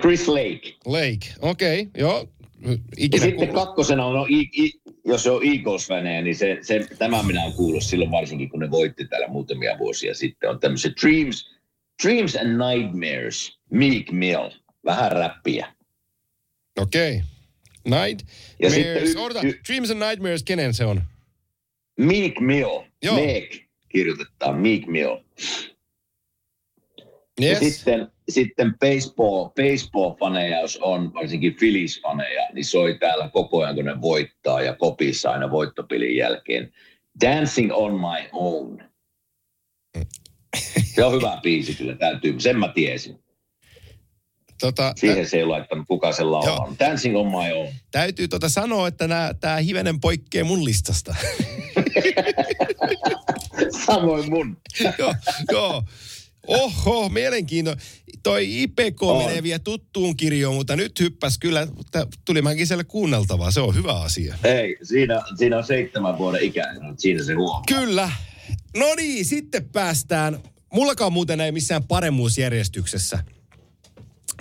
[0.00, 0.74] Chris Lake.
[0.86, 1.34] Lake.
[1.40, 2.32] Okei, okay, joo.
[2.66, 3.66] Ja Ikinä sitten kuullut.
[3.66, 4.72] kakkosena on, no, I, I,
[5.04, 5.88] jos se on eagles
[6.22, 10.14] niin se, se, tämä minä olen kuullut silloin varsinkin, kun ne voitti täällä muutamia vuosia
[10.14, 10.50] sitten.
[10.50, 11.50] On tämmöiset Dreams,
[12.02, 14.50] Dreams and Nightmares, Meek Mill,
[14.84, 15.72] vähän räppiä.
[16.80, 17.22] Okei.
[17.84, 18.26] Night.
[18.62, 19.02] Ja sitten
[19.44, 21.02] y- Dreams and Nightmares, kenen se on?
[21.98, 23.14] Meek Mill, Joo.
[23.16, 25.16] Meek kirjoitetaan, Meek Mill.
[27.40, 27.58] Ja Yes.
[27.58, 34.00] sitten, sitten baseball, baseball-faneja, jos on, varsinkin Phillies-faneja, niin soi täällä koko ajan, kun ne
[34.00, 36.72] voittaa ja kopissa aina voittopelin jälkeen.
[37.24, 38.82] Dancing on my own.
[40.84, 42.40] Se on hyvä biisi kyllä, täytyy.
[42.40, 43.18] Sen mä tiesin.
[44.60, 46.74] Tota, Siihen se ei laittanut, kuka sen laulaa.
[46.78, 47.72] Dancing on my own.
[47.90, 49.08] täytyy tota sanoa, että
[49.40, 51.14] tämä hivenen poikkeaa mun listasta.
[53.86, 54.56] Samoin mun.
[54.98, 55.14] joo,
[55.52, 55.82] joo.
[56.50, 57.84] Oho, mielenkiintoinen.
[58.22, 59.24] Toi IPK On.
[59.24, 63.50] menee vielä tuttuun kirjoon, mutta nyt hyppäs kyllä, t- tuli Mäkiselle kuunneltavaa.
[63.50, 64.34] Se on hyvä asia.
[64.44, 67.62] Ei, siinä, siinä on seitsemän vuoden ikäinen, siinä se huomaa.
[67.68, 68.10] Kyllä.
[68.76, 70.38] No niin, sitten päästään.
[70.72, 73.24] Mullakaan muuten ei missään paremmuusjärjestyksessä.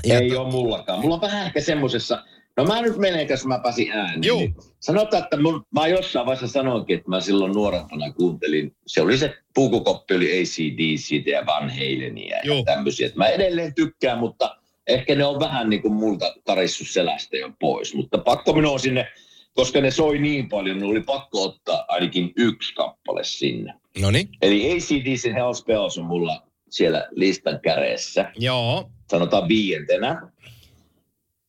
[0.05, 0.99] Ja ei to- ole mullakaan.
[0.99, 2.23] Mulla on vähän ehkä semmosessa,
[2.59, 4.23] no mä nyt menen, jos mä pääsin ääneen.
[4.23, 4.39] Joo.
[4.39, 9.17] Niin sanotaan, että mun, mä jossain vaiheessa sanoinkin, että mä silloin nuorempana kuuntelin, se oli
[9.17, 13.07] se pukukoppi, oli ACDC ja Van Halenia ja tämmöisiä.
[13.07, 17.51] Että mä edelleen tykkään, mutta ehkä ne on vähän niin kuin multa tarissut selästä jo
[17.59, 17.93] pois.
[17.95, 19.07] Mutta pakko minun on sinne,
[19.53, 23.73] koska ne soi niin paljon, niin oli pakko ottaa ainakin yksi kappale sinne.
[24.01, 24.29] No niin.
[24.41, 28.89] Eli ACDC Hell Spells on mulla siellä listan käreessä Joo.
[29.11, 30.21] sanotaan viientenä.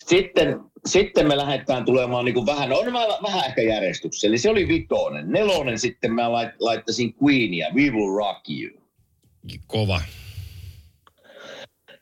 [0.07, 4.27] sitten, sitten me lähdetään tulemaan niin kuin vähän, on vähän, vähän ehkä järjestyksessä.
[4.27, 5.31] Eli se oli vitonen.
[5.33, 8.81] Nelonen sitten mä lait, laittaisin Queenia, We Will Rock You.
[9.67, 10.01] Kova.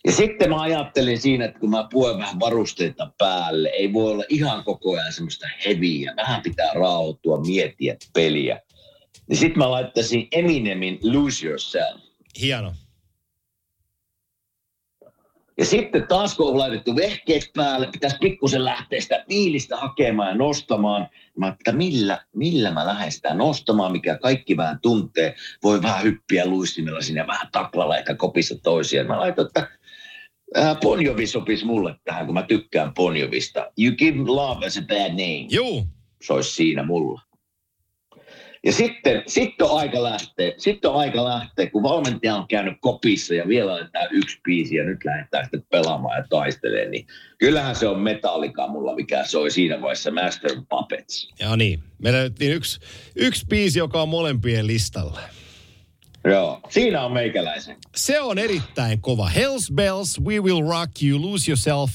[0.05, 4.25] Ja sitten mä ajattelin siinä, että kun mä puen vähän varusteita päälle, ei voi olla
[4.29, 6.15] ihan koko ajan semmoista heviä.
[6.17, 8.61] Vähän pitää rauhoittua, miettiä peliä.
[9.29, 12.01] Niin sitten mä laittaisin Eminemin Lose Yourself.
[12.41, 12.73] Hieno.
[15.59, 20.35] Ja sitten taas kun on laitettu vehkeet päälle, pitäisi pikkusen lähteä sitä fiilistä hakemaan ja
[20.35, 21.09] nostamaan.
[21.37, 25.35] Mä että millä, millä mä lähden sitä nostamaan, mikä kaikki vähän tuntee.
[25.63, 29.05] Voi vähän hyppiä luistimella sinne, vähän taklalla ehkä kopissa toisia.
[29.05, 29.69] Mä laitan, että
[30.57, 33.73] äh, Ponjovi sopisi mulle tähän, kun mä tykkään Ponjovista.
[33.79, 35.47] You give love as a bad name.
[35.51, 35.87] Juu.
[36.23, 37.28] Se olisi siinä mulla.
[38.69, 43.35] Ja sitten, sitten on aika lähteä, sitten on aika lähteä, kun valmentaja on käynyt kopissa
[43.35, 47.07] ja vielä laitetaan yksi biisi ja nyt lähdetään sitten pelaamaan ja taistelemaan, niin
[47.39, 51.29] kyllähän se on Metallica mulla, mikä soi siinä vaiheessa Master of Puppets.
[51.41, 51.83] Ja niin.
[51.99, 52.81] Me löydettiin yksi,
[53.17, 55.21] yksi biisi, joka on molempien listalla.
[56.25, 57.77] Joo, siinä on meikäläisen.
[57.97, 59.29] Se on erittäin kova.
[59.29, 61.91] Hells Bells, We Will Rock You, Lose Yourself,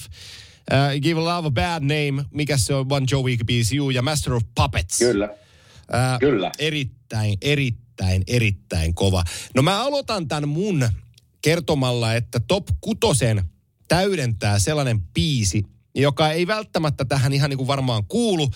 [0.72, 4.34] uh, Give Love a Bad Name, mikä se on One Joe biisi, juu, ja Master
[4.34, 5.00] of Puppets.
[5.00, 5.43] Kyllä.
[5.92, 6.52] Ää, Kyllä.
[6.60, 9.24] Erittäin, erittäin, erittäin kova.
[9.56, 10.90] No mä aloitan tämän mun
[11.42, 13.44] kertomalla, että top kutosen
[13.88, 15.64] täydentää sellainen biisi,
[15.96, 18.50] joka ei välttämättä tähän ihan niin kuin varmaan kuulu,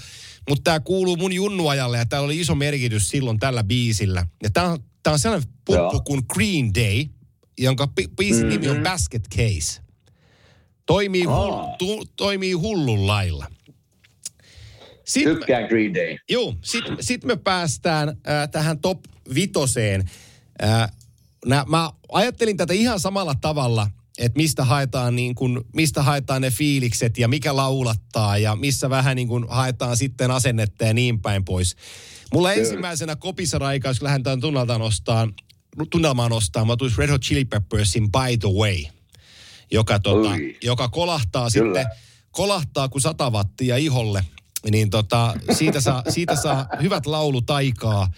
[0.50, 4.28] mutta tämä kuuluu mun junnuajalle ja täällä oli iso merkitys silloin tällä biisillä.
[4.44, 7.06] Ja tämä on, tää on sellainen puppu kuin Green Day,
[7.58, 8.62] jonka bi- biisin mm-hmm.
[8.62, 9.82] nimi on Basket Case.
[10.86, 11.76] Toimii, Aa.
[11.78, 13.46] tu, toimii hullun lailla.
[15.08, 16.18] Sitten, Tykkään Green Day.
[16.30, 19.00] Joo, sitten sit me päästään äh, tähän top
[19.36, 20.10] vitoseen.
[20.64, 20.92] Äh,
[21.46, 26.52] nä, mä ajattelin tätä ihan samalla tavalla, että mistä haetaan, niin kun, mistä haetaan ne
[26.52, 31.46] fiilikset ja mikä laulattaa ja missä vähän niin kun haetaan sitten asennetta ja niin päin
[31.46, 31.76] pois.
[32.34, 32.62] Mulla Kyllä.
[32.62, 35.28] ensimmäisenä kopissa raikaa, jos lähdetään tunnelmaan nostaa,
[35.90, 38.84] tunnelmaan nostaa, mä tulisi Red Hot Chili Peppersin By the Way,
[39.72, 40.58] joka, tota, Oi.
[40.64, 41.80] joka kolahtaa Kyllä.
[41.80, 41.98] sitten,
[42.32, 44.24] kolahtaa kuin sata wattia iholle,
[44.72, 48.12] niin tota, siitä, saa, siitä saa hyvät laulutaikaa.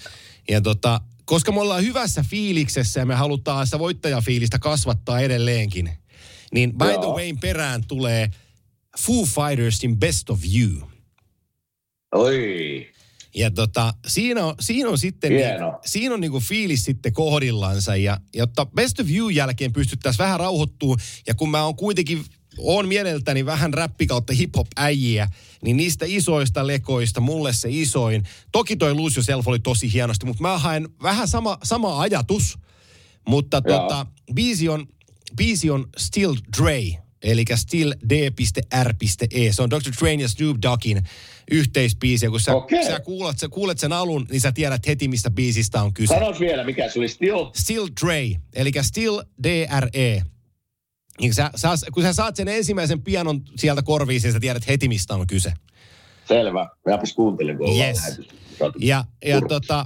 [0.49, 5.89] Ja tota, koska me ollaan hyvässä fiiliksessä ja me halutaan sitä voittajafiilistä kasvattaa edelleenkin,
[6.53, 7.15] niin By the Joo.
[7.15, 8.31] Wayn perään tulee
[8.99, 10.89] Foo Fightersin Best of You.
[12.15, 12.87] Oi.
[13.35, 15.69] Ja tota, siinä on, siinä on sitten Hieno.
[15.69, 17.95] niin, siinä on niinku fiilis sitten kohdillansa.
[17.95, 20.95] Ja jotta Best of You jälkeen pystyttäisiin vähän rauhoittua,
[21.27, 22.25] ja kun mä oon kuitenkin
[22.61, 25.27] on mieleltäni vähän räppi kautta hip-hop äijiä,
[25.61, 28.23] niin niistä isoista lekoista mulle se isoin.
[28.51, 32.57] Toki toi Lose Yourself oli tosi hienosti, mutta mä haen vähän sama, sama ajatus,
[33.27, 34.87] mutta tota, biisi on,
[35.35, 36.81] biisi on Still Dre,
[37.23, 39.51] eli Still D.R.E.
[39.51, 39.91] Se on Dr.
[40.01, 41.03] Dre ja Snoop Doggin
[41.51, 42.27] yhteispiisi.
[42.27, 42.85] Kun sä, Okei.
[42.85, 46.13] sä, kuulet, sä kuulet sen alun, niin sä tiedät heti, mistä biisistä on kyse.
[46.13, 47.45] Sanois vielä, mikä se oli Still?
[47.55, 48.21] Still Dre,
[48.53, 50.21] eli Still D.R.E.
[51.19, 54.87] Niin sä, sä, kun sä saat sen ensimmäisen pianon sieltä korviin, niin sä tiedät heti,
[54.87, 55.53] mistä on kyse.
[56.27, 56.69] Selvä.
[56.85, 58.21] Mäpäs kuuntelin, kun Yes.
[58.79, 59.85] Ja, ja tota,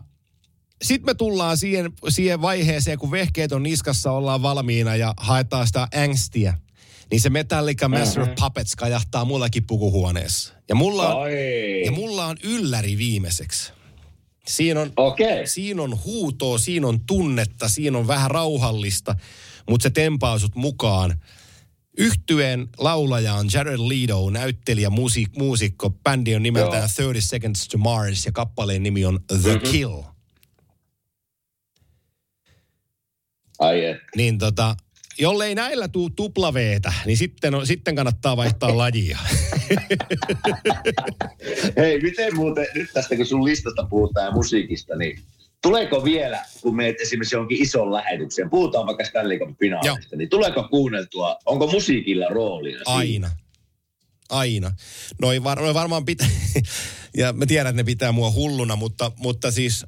[0.81, 5.87] sitten me tullaan siihen, siihen vaiheeseen, kun vehkeet on niskassa, ollaan valmiina ja haetaan sitä
[5.95, 6.53] angstia.
[7.11, 10.53] Niin se Metallica Master of Puppets kajahtaa mullakin pukuhuoneessa.
[10.69, 11.85] Ja mulla on, Oi.
[11.85, 13.73] ja mulla on ylläri viimeiseksi.
[14.47, 15.47] Siinä on, Okei.
[15.47, 19.15] siinä on huutoa, siinä on tunnetta, siinä on vähän rauhallista,
[19.69, 21.21] mutta se tempaa sut mukaan.
[21.97, 25.89] Yhtyeen laulaja on Jared Leto, näyttelijä, musiik, muusikko.
[25.89, 26.87] Bändi on nimeltään Joo.
[27.05, 29.71] 30 Seconds to Mars ja kappaleen nimi on The Mhm.
[29.71, 30.01] Kill.
[33.59, 33.97] Ai et.
[34.15, 34.75] Niin tota,
[35.19, 39.19] jollei näillä tuu tuplaveetä, niin sitten, on, sitten kannattaa vaihtaa lajia.
[41.77, 45.19] Hei, miten muuten, nyt tästä kun sun listasta puhutaan ja musiikista, niin
[45.63, 50.63] tuleeko vielä, kun meet esimerkiksi johonkin ison lähetykseen, puhutaan vaikka Stanley Cup finaalista, niin tuleeko
[50.63, 52.87] kuunneltua, onko musiikilla roolia siinä?
[52.95, 53.31] Aina.
[54.29, 54.71] Aina.
[55.21, 56.27] Noi, var, noi varmaan pitää,
[57.17, 59.85] ja mä tiedän, että ne pitää mua hulluna, mutta, mutta siis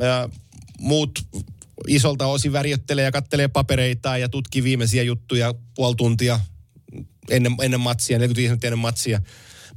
[0.00, 0.28] ää,
[0.78, 1.10] muut
[1.88, 6.40] isolta osin värjöttelee ja kattelee papereita ja tutkii viimeisiä juttuja puoli tuntia
[7.30, 9.20] ennen, ennen matsia, 45 minuuttia ennen matsia.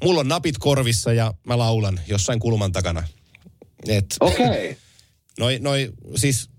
[0.04, 3.04] Mulla on napit korvissa ja mä laulan jossain kulman takana.
[4.20, 4.46] Okei.
[4.46, 4.87] Okay.
[5.40, 6.50] Noi, noi siis,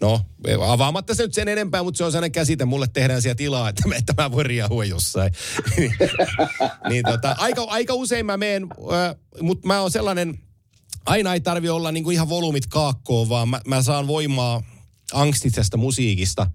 [0.00, 0.20] no
[0.66, 3.88] avaamatta se nyt sen enempää, mutta se on sellainen käsite, mulle tehdään siellä tilaa, että,
[3.88, 5.32] mä- että mä voin riahua jossain.
[6.88, 10.38] niin tota, aika, aika usein mä meen, äh, mutta mä oon sellainen,
[11.06, 14.62] aina ei tarvi olla niinku ihan volyymit kaakkoon, vaan mä, mä saan voimaa
[15.12, 16.46] angstisesta musiikista,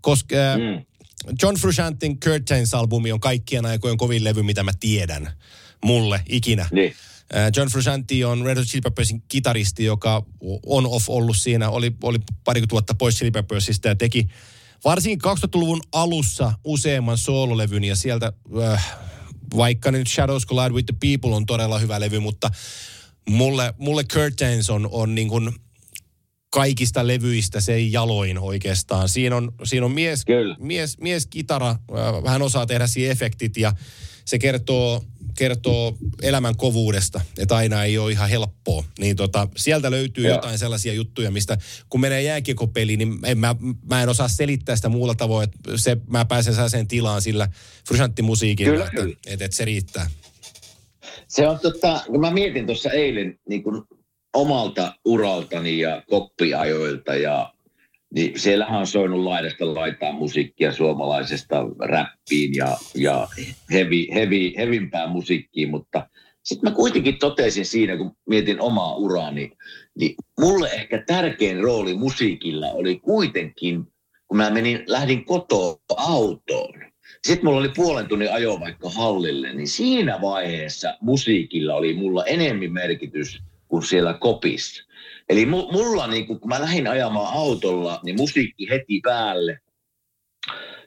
[0.00, 0.84] koska äh, Mm.
[1.42, 5.32] John Frusciantin Curtains-albumi on kaikkien aikojen kovin levy, mitä mä tiedän
[5.84, 6.68] mulle ikinä.
[6.72, 6.94] Niin.
[7.34, 10.26] Äh, John Frusciante on Red Hot Chili Peppersin kitaristi, joka
[10.66, 14.28] on off ollut siinä, oli, oli parikymmentä vuotta pois Chili Peppersista ja teki
[14.84, 18.96] varsinkin 2000-luvun alussa useamman soololevyn ja sieltä, äh,
[19.56, 22.50] vaikka nyt Shadows Collide with the People on todella hyvä levy, mutta
[23.30, 25.52] mulle, mulle Curtains on, on niin kuin
[26.50, 29.08] kaikista levyistä se jaloin oikeastaan.
[29.08, 30.56] Siinä on, siinä on mies, Kyllä.
[30.60, 33.72] mies, mies kitara, äh, hän osaa tehdä siihen efektit ja
[34.24, 35.04] se kertoo,
[35.38, 38.84] kertoo elämän kovuudesta, että aina ei ole ihan helppoa.
[38.98, 40.34] Niin tota, sieltä löytyy Joo.
[40.34, 43.56] jotain sellaisia juttuja, mistä kun menee jääkiekopeliin, niin en, mä,
[43.90, 47.48] mä en osaa selittää sitä muulla tavoin, että se, mä pääsen sellaiseen tilaan sillä
[47.88, 50.10] frusanttimusiikilla, Kyllä, että, että, että se riittää.
[51.28, 53.86] Se on tota, kun mä mietin tuossa eilen niin kun
[54.34, 57.52] omalta uraltani ja koppiajoilta ja
[58.14, 63.28] niin siellähän on soinut laidasta laitaa musiikkia suomalaisesta räppiin ja, ja
[63.72, 66.08] hevi, hevi, hevimpää musiikkiin, mutta
[66.42, 69.52] sitten mä kuitenkin totesin siinä, kun mietin omaa uraani,
[69.98, 73.84] niin mulle ehkä tärkein rooli musiikilla oli kuitenkin,
[74.28, 76.74] kun mä menin, lähdin kotoa autoon.
[77.26, 82.72] Sitten mulla oli puolen tunnin ajo vaikka hallille, niin siinä vaiheessa musiikilla oli mulla enemmän
[82.72, 84.87] merkitys kuin siellä kopissa.
[85.28, 89.58] Eli mu- mulla, niin kun mä lähdin ajamaan autolla, niin musiikki heti päälle.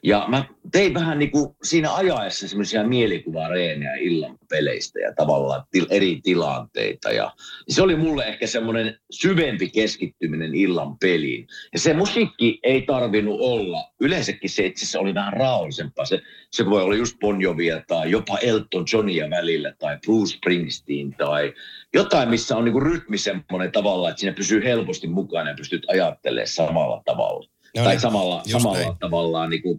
[0.04, 5.86] Ja mä tein vähän niin kuin siinä ajaessa semmoisia mielikuvareeneja illan peleistä ja tavallaan til-
[5.90, 7.10] eri tilanteita.
[7.10, 7.32] Ja
[7.68, 11.46] se oli mulle ehkä semmoinen syvempi keskittyminen illan peliin.
[11.72, 13.84] Ja se musiikki ei tarvinnut olla.
[14.00, 16.04] Yleensäkin se itse oli vähän rauhallisempaa.
[16.04, 21.14] Se, se voi olla just Bon Jovia tai jopa Elton Johnia välillä tai Bruce Springsteen
[21.18, 21.52] tai
[21.94, 26.46] jotain, missä on niinku rytmi semmoinen tavalla, että siinä pysyy helposti mukana ja pystyt ajattelemaan
[26.46, 27.52] samalla tavalla.
[27.76, 28.98] No tai niin, samalla, samalla näin.
[28.98, 29.78] tavallaan niinku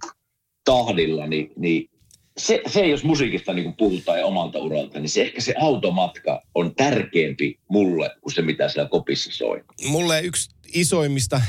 [0.65, 1.89] tahdilla, niin, niin
[2.38, 6.75] se, se, jos musiikista niin puhutaan ja omalta uralta, niin se ehkä se automatka on
[6.75, 9.63] tärkeämpi mulle kuin se, mitä siellä kopissa soi.
[9.86, 11.41] mulle yksi isoimmista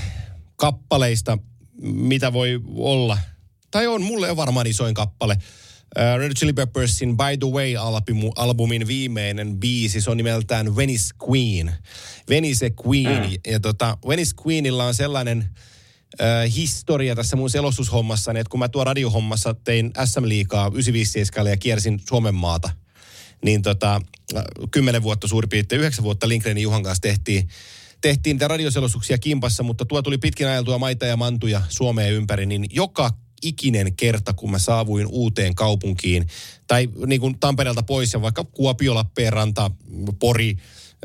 [0.57, 1.39] kappaleista,
[1.83, 3.19] mitä voi olla,
[3.71, 5.37] tai on mulle varmaan isoin kappale,
[5.99, 11.73] uh, Red Chili Peppersin By the Way-albumin albumin viimeinen biisi, se on nimeltään Venice Queen.
[12.29, 13.31] Venice Queen.
[13.31, 13.53] Mm.
[13.53, 15.45] Ja tota, Venice Queenilla on sellainen
[16.55, 22.35] historia tässä mun selostushommassa, että kun mä tuo radiohommassa tein SM-liikaa 957 ja kiersin Suomen
[22.35, 22.71] maata,
[23.45, 24.01] niin tota,
[24.71, 27.49] kymmenen vuotta suurin piirtein, yhdeksän vuotta Lindgrenin Juhan kanssa tehtiin,
[28.01, 32.67] tehtiin niitä radioselostuksia kimpassa, mutta tuo tuli pitkin ajeltua maita ja mantuja Suomeen ympäri, niin
[32.73, 33.11] joka
[33.43, 36.27] ikinen kerta, kun mä saavuin uuteen kaupunkiin,
[36.67, 39.71] tai niin kuin Tampereelta pois ja vaikka Kuopio, Lappeenranta,
[40.19, 40.57] Pori,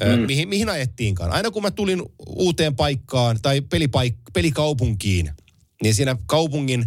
[0.06, 0.22] mm.
[0.22, 1.32] mihin, mihin ajettiinkaan.
[1.32, 5.32] Aina kun mä tulin uuteen paikkaan tai pelipaik- pelikaupunkiin,
[5.84, 6.86] niin siinä kaupungin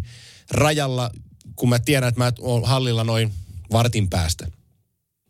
[0.50, 1.10] rajalla,
[1.56, 3.32] kun mä tiedän, että mä oon hallilla noin
[3.72, 4.46] vartin päästä,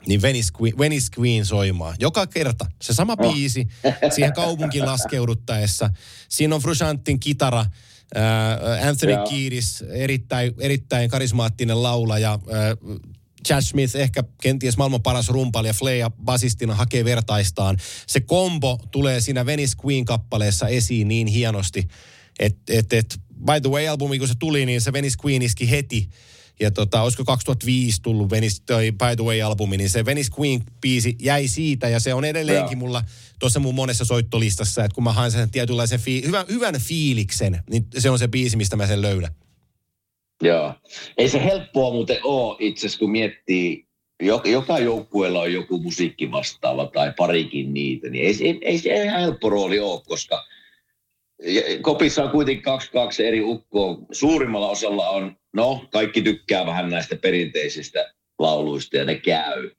[0.06, 1.96] niin Venice Queen, Venice Queen soimaan.
[1.98, 2.66] Joka kerta.
[2.82, 3.68] Se sama biisi
[4.14, 5.90] siihen kaupunkiin laskeuduttaessa.
[6.28, 7.66] Siinä on Frusciantin kitara,
[8.88, 9.26] Anthony Joo.
[9.26, 12.38] Kiedis, erittäin, erittäin karismaattinen laulaja,
[13.48, 17.76] Chad Smith, ehkä kenties maailman paras rumpali ja Flea basistina hakee vertaistaan.
[18.06, 21.88] Se kombo tulee siinä Venice Queen-kappaleessa esiin niin hienosti,
[22.38, 26.08] että et, et, by the way-albumi kun se tuli, niin se Venice Queen iski heti.
[26.60, 31.48] Ja tota, olisiko 2005 tullut Venice, toi By the Way-albumi, niin se Venice Queen-biisi jäi
[31.48, 32.86] siitä ja se on edelleenkin Joo.
[32.86, 33.04] mulla
[33.38, 37.86] tuossa mun monessa soittolistassa, että kun mä haen sen tietynlaisen fi- hyvän, hyvän fiiliksen, niin
[37.98, 39.34] se on se biisi, mistä mä sen löydän.
[40.42, 40.74] Joo.
[41.18, 43.86] Ei se helppoa muuten ole itse asiassa, kun miettii,
[44.22, 49.04] jo- joka joukkueella on joku musiikki vastaava tai parikin niitä, niin ei, ei, ei se
[49.04, 50.44] ihan helppo rooli ole, koska
[51.82, 53.98] kopissa on kuitenkin kaksi, kaksi eri ukkoa.
[54.12, 59.70] Suurimmalla osalla on, no kaikki tykkää vähän näistä perinteisistä lauluista ja ne käy.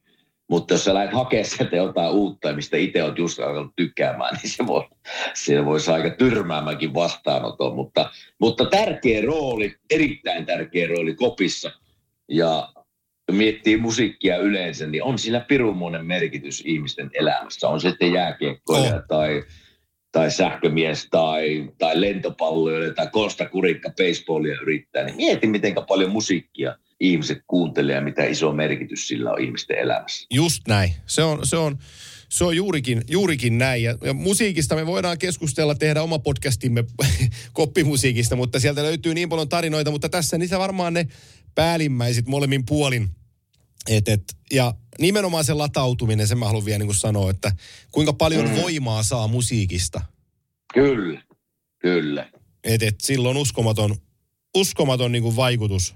[0.53, 4.49] Mutta jos sä lähdet hakemaan sieltä jotain uutta, mistä itse olet just alkanut tykkäämään, niin
[4.49, 4.87] se voi,
[5.33, 7.75] se voisi aika tyrmäämänkin vastaanoton.
[7.75, 11.71] Mutta, mutta tärkeä rooli, erittäin tärkeä rooli kopissa.
[12.29, 12.73] Ja
[13.31, 17.67] miettii musiikkia yleensä, niin on sillä pirunmoinen merkitys ihmisten elämässä.
[17.67, 19.03] On se sitten jääkiekkoja On.
[19.07, 19.43] tai,
[20.11, 25.03] tai sähkömies tai, tai lentopalloja tai Kosta Kurikka baseballia yrittää.
[25.03, 30.27] Niin mieti, miten paljon musiikkia ihmiset kuuntelee ja mitä iso merkitys sillä on ihmisten elämässä.
[30.31, 30.93] Just näin.
[31.05, 31.77] Se on, se on,
[32.29, 33.83] se on juurikin, juurikin näin.
[33.83, 36.83] Ja, ja musiikista me voidaan keskustella, tehdä oma podcastimme
[37.53, 41.07] koppimusiikista, mutta sieltä löytyy niin paljon tarinoita, mutta tässä niissä varmaan ne
[41.55, 43.09] päällimmäiset molemmin puolin.
[43.89, 47.51] Et, et, ja nimenomaan se latautuminen, sen mä haluan vielä niin sanoa, että
[47.91, 48.55] kuinka paljon mm.
[48.55, 50.01] voimaa saa musiikista.
[50.73, 51.21] Kyllä,
[51.79, 52.29] kyllä.
[52.63, 53.95] Et, et silloin uskomaton,
[54.55, 55.95] uskomaton niin kuin vaikutus.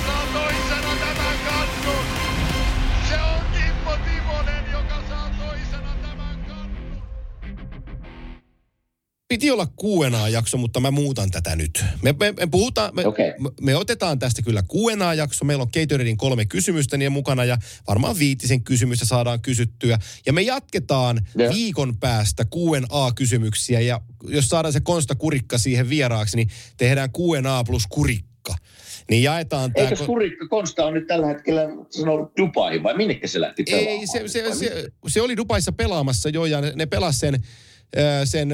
[9.31, 11.83] Piti olla Q&A-jakso, mutta mä muutan tätä nyt.
[12.01, 13.33] Me, me, me puhutaan, me, Okei.
[13.39, 15.45] me, me otetaan tästä kyllä Q&A-jakso.
[15.45, 17.57] Meillä on Gatoradein kolme kysymystä niiden mukana ja
[17.87, 19.99] varmaan viitisen kysymystä saadaan kysyttyä.
[20.25, 21.53] Ja me jatketaan Joo.
[21.53, 27.87] viikon päästä Q&A-kysymyksiä ja jos saadaan se Konsta Kurikka siihen vieraaksi, niin tehdään Q&A plus
[27.87, 28.55] Kurikka.
[29.09, 29.89] Niin jaetaan tämä...
[29.89, 33.99] Eikö Kurikka Konsta on nyt tällä hetkellä sanonut Dubaihin vai minnekä se lähti pelaamaan?
[33.99, 37.43] Ei, se, se, se, se oli Dubaissa pelaamassa jo ja ne, ne pelasi sen,
[38.25, 38.49] sen,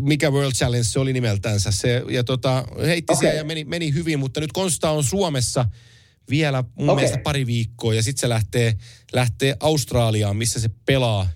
[0.00, 1.70] mikä World Challenge se oli nimeltänsä.
[1.70, 3.20] Se, ja tota, heitti okay.
[3.20, 5.66] Siellä ja meni, meni hyvin, mutta nyt Konsta on Suomessa
[6.30, 6.96] vielä mun okay.
[6.96, 8.76] Mielestä pari viikkoa ja sitten se lähtee,
[9.12, 11.28] lähtee Australiaan, missä se pelaa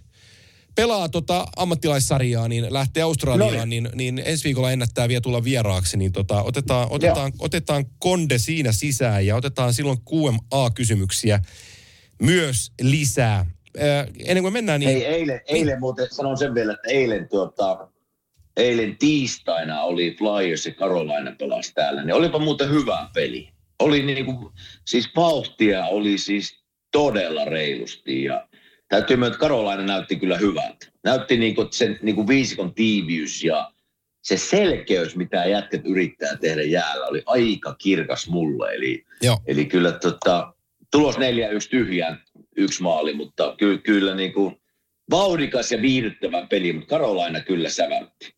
[0.74, 3.70] pelaa tota ammattilaissarjaa, niin lähtee Australiaan, Noin.
[3.70, 8.72] niin, niin ensi viikolla ennättää vielä tulla vieraaksi, niin tota, otetaan, otetaan, otetaan konde siinä
[8.72, 11.40] sisään ja otetaan silloin QMA-kysymyksiä
[12.22, 13.46] myös lisää.
[13.78, 17.88] Äh, ennen kuin mennään, niin Hei, eilen, eilen muuten sanon sen vielä, että eilen, tuota,
[18.56, 22.04] eilen tiistaina oli Flyers ja Carolina pelasi täällä.
[22.04, 23.48] Niin olipa muuten hyvä peli.
[23.78, 24.52] Oli niinku,
[24.86, 26.60] siis vauhtia oli siis
[26.92, 28.48] todella reilusti ja
[28.88, 30.86] täytyy myöntää, että Carolina näytti kyllä hyvältä.
[31.04, 33.72] Näytti niinku, että sen niinku viisikon tiiviys ja
[34.22, 38.72] se selkeys, mitä jätket yrittää tehdä jäällä, oli aika kirkas mulle.
[38.72, 40.54] Eli joo, Eli kyllä tota,
[40.90, 41.20] tulos 4-1
[41.70, 42.22] tyhjään,
[42.60, 44.56] yksi maali, mutta ky- kyllä niin kuin
[45.10, 48.34] vauhdikas ja viihdyttävä peli, mutta Karolaina kyllä säväytti.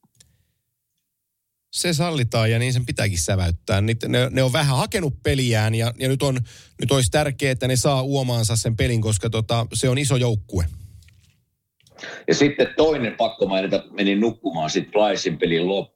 [1.72, 3.80] se sallitaan ja niin sen pitääkin säväyttää.
[3.80, 6.38] Niitä, ne, ne on vähän hakenut peliään ja, ja nyt, on,
[6.80, 10.64] nyt olisi tärkeää, että ne saa uomaansa sen pelin, koska tota, se on iso joukkue.
[12.28, 15.91] Ja sitten toinen pakko mainita, menin nukkumaan sitten Flyersin pelin loppu.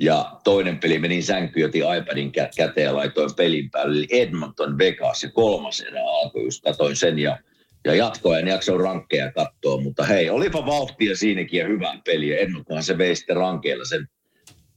[0.00, 3.96] Ja toinen peli menin sänkyyn, otin iPadin kä- käteen ja laitoin pelin päälle.
[3.98, 7.38] Eli Edmonton Vegas ja kolmas erä alkoi, just katoin sen ja,
[7.84, 8.38] ja jatkoin.
[8.40, 12.36] En jakso rankkeja katsoa, mutta hei, olipa vauhtia siinäkin ja hyvää peliä.
[12.38, 14.08] Edmontonhan se vei sitten rankeilla sen.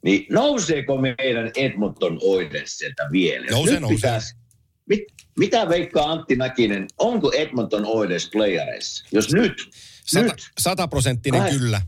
[0.03, 3.45] Niin nouseeko meidän Edmonton Oilers sieltä vielä?
[3.51, 3.95] Nousee, nyt nousee.
[3.95, 4.35] pitäisi-
[4.89, 4.99] Mit,
[5.39, 9.05] mitä veikkaa Antti Mäkinen, onko Edmonton Oilers playereissa?
[9.11, 9.53] Jos nyt,
[10.05, 11.51] Sata, nyt, sataprosenttinen Kai.
[11.51, 11.81] kyllä.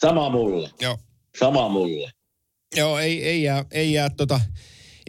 [0.00, 0.98] sama mulla, Joo.
[1.38, 2.10] Sama mulla.
[2.76, 4.40] Joo, ei, ei jää, ei jää, tota,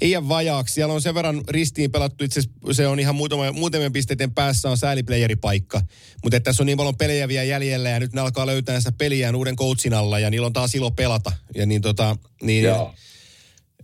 [0.01, 0.73] ei jää vajaaksi.
[0.73, 4.77] Siellä on sen verran ristiin pelattu, itse se on ihan muutama, muutamien pisteiden päässä on
[4.77, 5.81] sääliplayeripaikka.
[6.23, 8.91] Mutta että tässä on niin paljon pelejä vielä jäljellä ja nyt ne alkaa löytää sitä
[8.91, 11.31] peliään uuden coachin alla ja niillä on taas ilo pelata.
[11.55, 12.93] Ja niin, tota, niin, Joo.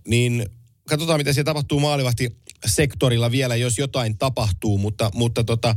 [0.08, 0.46] niin
[0.88, 2.36] katsotaan, mitä siellä tapahtuu maalivahti
[2.66, 5.76] sektorilla vielä, jos jotain tapahtuu, mutta, mutta tota,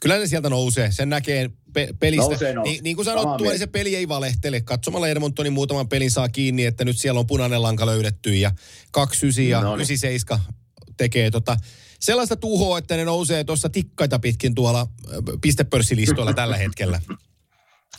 [0.00, 0.92] kyllä ne sieltä nousee.
[0.92, 2.30] Sen näkee pe- pelistä.
[2.30, 2.72] Nousee, nousee.
[2.72, 4.60] Niin, niin kuin sanottu, niin se peli ei valehtele.
[4.60, 8.52] Katsomalla Edmontonin muutaman pelin saa kiinni, että nyt siellä on punainen lanka löydetty ja
[8.90, 9.86] 29 ja No niin.
[9.86, 10.40] 97
[10.96, 11.56] tekee tota,
[12.00, 14.86] sellaista tuhoa, että ne nousee tuossa tikkaita pitkin tuolla
[15.40, 17.00] pistepörssilistoilla tällä hetkellä.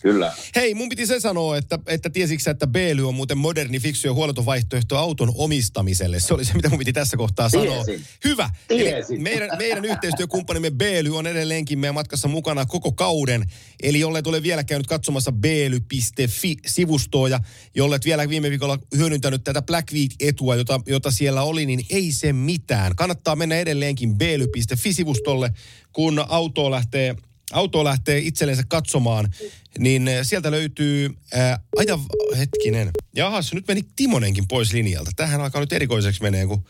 [0.01, 0.33] Kyllä.
[0.55, 4.13] Hei, mun piti se sanoa, että, että tiesitkö että Beely on muuten moderni, fiksu ja
[4.13, 6.19] huoleton vaihtoehto auton omistamiselle.
[6.19, 7.85] Se oli se, mitä mun piti tässä kohtaa sanoa.
[7.85, 8.05] Tiesin.
[8.23, 8.49] Hyvä.
[8.69, 9.21] Eli Tiesin.
[9.21, 13.45] meidän, meidän yhteistyökumppanimme Beely on edelleenkin meidän matkassa mukana koko kauden.
[13.83, 17.39] Eli jolle ole vielä käynyt katsomassa beely.fi-sivustoa ja
[17.75, 22.33] jolle vielä viime viikolla hyödyntänyt tätä Black Week-etua, jota, jota siellä oli, niin ei se
[22.33, 22.95] mitään.
[22.95, 25.51] Kannattaa mennä edelleenkin beely.fi-sivustolle,
[25.93, 27.15] kun auto lähtee
[27.51, 29.33] auto lähtee itsellensä katsomaan,
[29.79, 31.99] niin eh, sieltä löytyy, ää, aja,
[32.37, 35.11] hetkinen, jahas, nyt meni Timonenkin pois linjalta.
[35.15, 36.65] Tähän alkaa nyt erikoiseksi menee, kun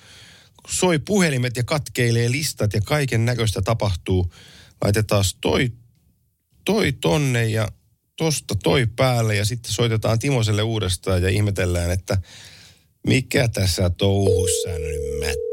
[0.68, 4.34] soi puhelimet ja katkeilee listat ja kaiken näköistä tapahtuu.
[4.84, 5.72] Laitetaan toi,
[6.66, 7.68] toi tonne ja
[8.18, 12.18] tosta toi päälle ja sitten soitetaan Timoselle uudestaan ja ihmetellään, että
[13.08, 15.52] mikä tässä touhussa nyt mättää.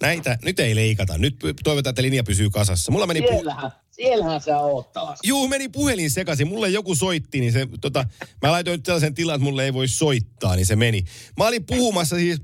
[0.00, 1.18] Näitä, nyt ei leikata.
[1.18, 2.92] Nyt toivotaan, että linja pysyy kasassa.
[2.92, 5.18] Mulla meni, pu- Siellähän, sä oot taas.
[5.22, 6.48] Juu, meni puhelin sekaisin.
[6.48, 8.04] Mulle joku soitti, niin se, tota,
[8.42, 11.04] mä laitoin sellaisen tilan, että mulle ei voi soittaa, niin se meni.
[11.36, 12.40] Mä olin puhumassa siis,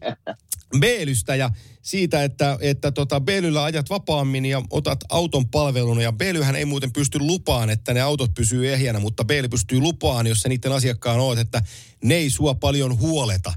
[0.80, 1.50] Beelystä ja
[1.82, 6.00] siitä, että, että tota Beelyllä ajat vapaammin ja otat auton palvelun.
[6.00, 10.26] Ja Beelyhän ei muuten pysty lupaan, että ne autot pysyy ehjänä, mutta Beely pystyy lupaan,
[10.26, 11.62] jos sä niiden asiakkaan oot, että
[12.04, 13.54] ne ei sua paljon huoleta,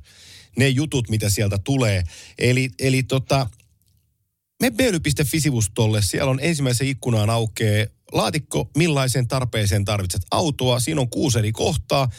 [0.58, 2.04] ne jutut, mitä sieltä tulee.
[2.38, 3.50] Eli, eli tota,
[4.62, 10.80] me beely.fi-sivustolle, siellä on ensimmäisen ikkunaan aukeaa laatikko, millaiseen tarpeeseen tarvitset autoa.
[10.80, 12.10] Siinä on kuusi eri kohtaa.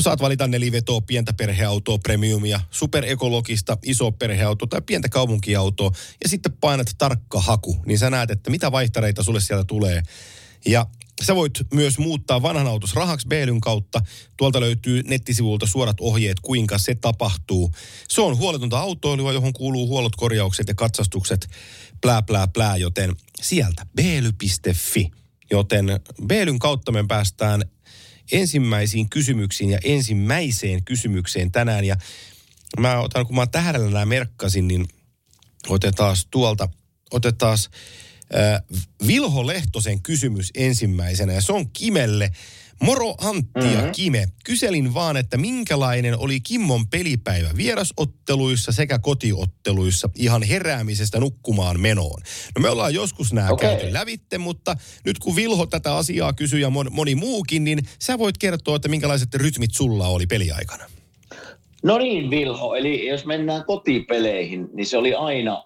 [0.00, 5.90] Saat valita nelivetoa, pientä perheautoa, premiumia, superekologista, iso perheauto tai pientä kaupunkiautoa.
[6.22, 10.02] Ja sitten painat tarkka haku, niin sä näet, että mitä vaihtareita sulle sieltä tulee.
[10.66, 10.86] Ja
[11.22, 14.00] Sä voit myös muuttaa vanhan autos rahaksi Beelyn kautta.
[14.36, 17.72] Tuolta löytyy nettisivulta suorat ohjeet, kuinka se tapahtuu.
[18.08, 21.50] Se on huoletonta autoilua, johon kuuluu huollot, korjaukset ja katsastukset,
[22.00, 25.10] plää, plää, plää, joten sieltä beely.fi.
[25.50, 25.86] Joten
[26.26, 27.62] Beelyn kautta me päästään
[28.32, 31.84] ensimmäisiin kysymyksiin ja ensimmäiseen kysymykseen tänään.
[31.84, 31.96] Ja
[32.80, 34.88] mä otan, kun mä tähdellä nämä merkkasin, niin
[35.68, 36.68] otetaan tuolta,
[37.10, 37.58] otetaan
[38.34, 38.62] äh,
[39.06, 41.32] Vilho Lehtosen kysymys ensimmäisenä.
[41.32, 42.30] Ja se on Kimelle.
[42.82, 43.92] Moro Antti ja Mhm.
[43.92, 44.28] Kime.
[44.44, 52.20] Kyselin vaan, että minkälainen oli Kimmon pelipäivä vierasotteluissa sekä kotiotteluissa ihan heräämisestä nukkumaan menoon.
[52.56, 53.68] No me ollaan joskus nämä Okei.
[53.70, 58.18] käyty lävitte, mutta nyt kun Vilho tätä asiaa kysyy ja mon- moni muukin, niin sä
[58.18, 60.84] voit kertoa, että minkälaiset rytmit sulla oli peliaikana.
[61.82, 62.74] No niin, Vilho.
[62.74, 65.64] Eli jos mennään kotipeleihin, niin se oli aina,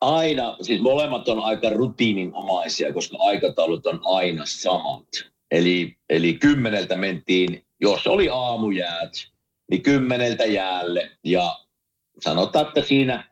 [0.00, 5.08] aina, siis molemmat on aika rutiininomaisia, koska aikataulut on aina samat.
[5.50, 9.12] Eli, eli kymmeneltä mentiin, jos oli aamujäät,
[9.70, 11.10] niin kymmeneltä jäälle.
[11.24, 11.56] Ja
[12.20, 13.30] sanotaan, että siinä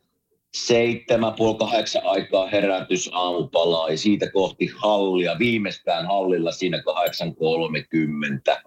[0.57, 6.83] seitsemän, puoli kahdeksan aikaa herätys aamupalaa ja siitä kohti hallia, viimeistään hallilla siinä
[8.57, 8.63] 8.30.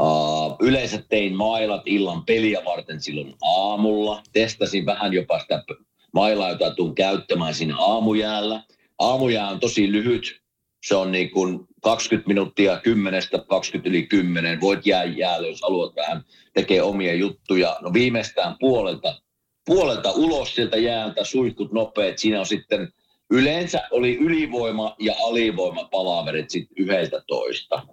[0.00, 4.22] Uh, yleensä tein mailat illan peliä varten silloin aamulla.
[4.32, 5.64] Testasin vähän jopa sitä
[6.12, 8.62] mailaa, jota tuun käyttämään siinä aamujäällä.
[8.98, 10.40] Aamujää on tosi lyhyt.
[10.86, 14.60] Se on niin kuin 20 minuuttia 10 20 yli 10.
[14.60, 17.76] Voit jää jäällä, jos haluat vähän tekee omia juttuja.
[17.80, 19.22] No viimeistään puolelta,
[19.66, 22.18] puolelta ulos sieltä jäältä, suihkut nopeet.
[22.18, 22.92] Siinä on sitten
[23.30, 27.86] yleensä oli ylivoima ja alivoima palaverit sitten yhdeltä toista.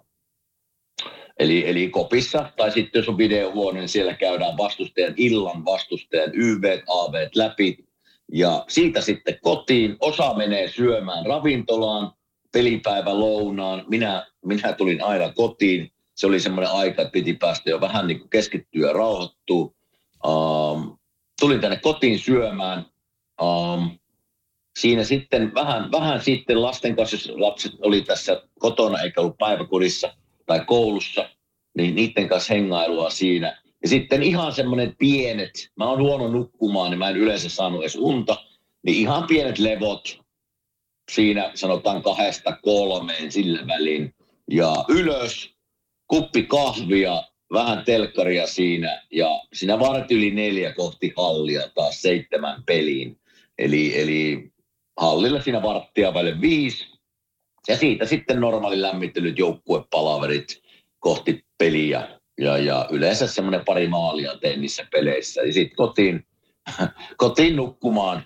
[1.38, 6.78] Eli, eli kopissa, tai sitten jos on videohuone, niin siellä käydään vastustajan illan vastustajan YV,
[6.88, 7.87] AV läpi.
[8.32, 9.96] Ja siitä sitten kotiin.
[10.00, 12.12] Osa menee syömään ravintolaan,
[12.52, 13.84] pelipäivä lounaan.
[13.88, 15.92] Minä, minä tulin aina kotiin.
[16.14, 19.72] Se oli semmoinen aika, että piti päästä jo vähän niin kuin keskittyä ja rauhoittua.
[20.26, 20.98] Um,
[21.40, 22.86] tulin tänne kotiin syömään.
[23.42, 23.98] Um,
[24.78, 30.14] siinä sitten vähän, vähän sitten lasten kanssa, jos lapset oli tässä kotona eikä ollut päiväkodissa
[30.46, 31.30] tai koulussa,
[31.76, 33.62] niin niiden kanssa hengailua siinä.
[33.82, 37.96] Ja sitten ihan semmoinen pienet, mä oon huono nukkumaan, niin mä en yleensä saanut edes
[37.96, 38.36] unta,
[38.82, 40.18] niin ihan pienet levot
[41.10, 44.14] siinä sanotaan kahdesta kolmeen sillä välin.
[44.50, 45.54] Ja ylös,
[46.06, 47.22] kuppi kahvia,
[47.52, 53.20] vähän telkkaria siinä ja siinä varti yli neljä kohti hallia taas seitsemän peliin.
[53.58, 54.52] Eli, eli
[54.96, 56.86] hallilla siinä varttia välillä viisi.
[57.68, 60.62] Ja siitä sitten normaali lämmittelyt, joukkuepalaverit
[60.98, 62.17] kohti peliä.
[62.38, 65.42] Ja, ja yleensä semmoinen pari maalia tein niissä peleissä.
[65.42, 66.26] Ja sitten kotiin,
[67.16, 68.24] kotiin nukkumaan.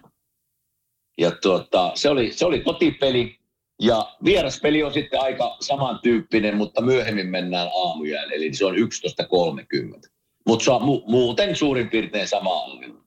[1.19, 3.39] Ja tuota, se, oli, se oli kotipeli.
[3.83, 8.35] Ja vieraspeli on sitten aika samantyyppinen, mutta myöhemmin mennään aamujäälle.
[8.35, 10.11] Eli se on 11.30.
[10.47, 13.05] Mutta se on mu- muuten suurin piirtein sama ohjelma.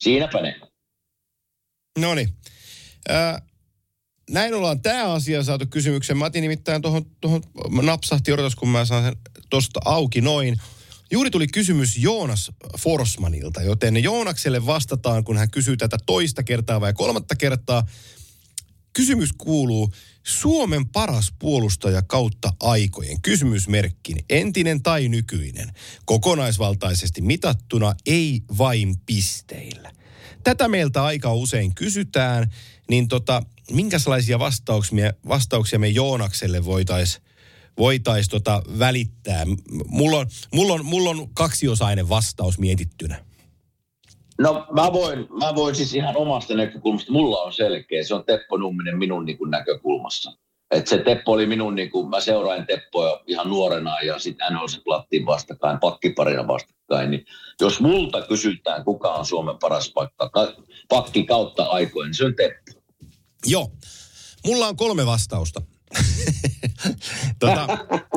[0.00, 0.60] Siinäpä ne.
[1.98, 2.28] No niin.
[3.10, 3.42] Äh,
[4.30, 6.16] näin ollaan tämä asia saatu kysymyksen.
[6.16, 7.42] Mä otin nimittäin tuohon, tuohon
[7.82, 9.16] napsahti odotus, kun mä saan sen
[9.50, 10.56] tosta auki noin.
[11.10, 16.92] Juuri tuli kysymys Joonas Forsmanilta, joten Joonakselle vastataan, kun hän kysyy tätä toista kertaa vai
[16.92, 17.86] kolmatta kertaa.
[18.92, 25.72] Kysymys kuuluu, Suomen paras puolustaja kautta aikojen, kysymysmerkki, entinen tai nykyinen,
[26.04, 29.92] kokonaisvaltaisesti mitattuna, ei vain pisteillä.
[30.44, 32.50] Tätä meiltä aika usein kysytään,
[32.90, 37.26] niin tota, minkälaisia vastauksia, vastauksia me Joonakselle voitaisiin
[37.78, 39.44] voitais tota välittää?
[39.86, 43.24] Mulla on, mulla, on, mulla on kaksiosainen vastaus mietittynä.
[44.38, 48.56] No mä voin, mä voin siis ihan omasta näkökulmasta, mulla on selkeä, se on Teppo
[48.56, 50.32] Numminen minun niin kuin näkökulmassa.
[50.70, 54.66] Et se Teppo oli minun, niin kuin, mä seurain Teppoa ihan nuorena ja sitten NHL
[54.66, 57.10] se plattiin vastakkain, pakkiparina vastakkain.
[57.10, 57.26] Niin
[57.60, 60.52] jos multa kysytään, kuka on Suomen paras pakka, ka,
[60.88, 62.75] pakki kautta aikojen, niin se on Teppo.
[63.46, 63.72] Joo.
[64.46, 65.62] Mulla on kolme vastausta.
[67.38, 67.66] tota,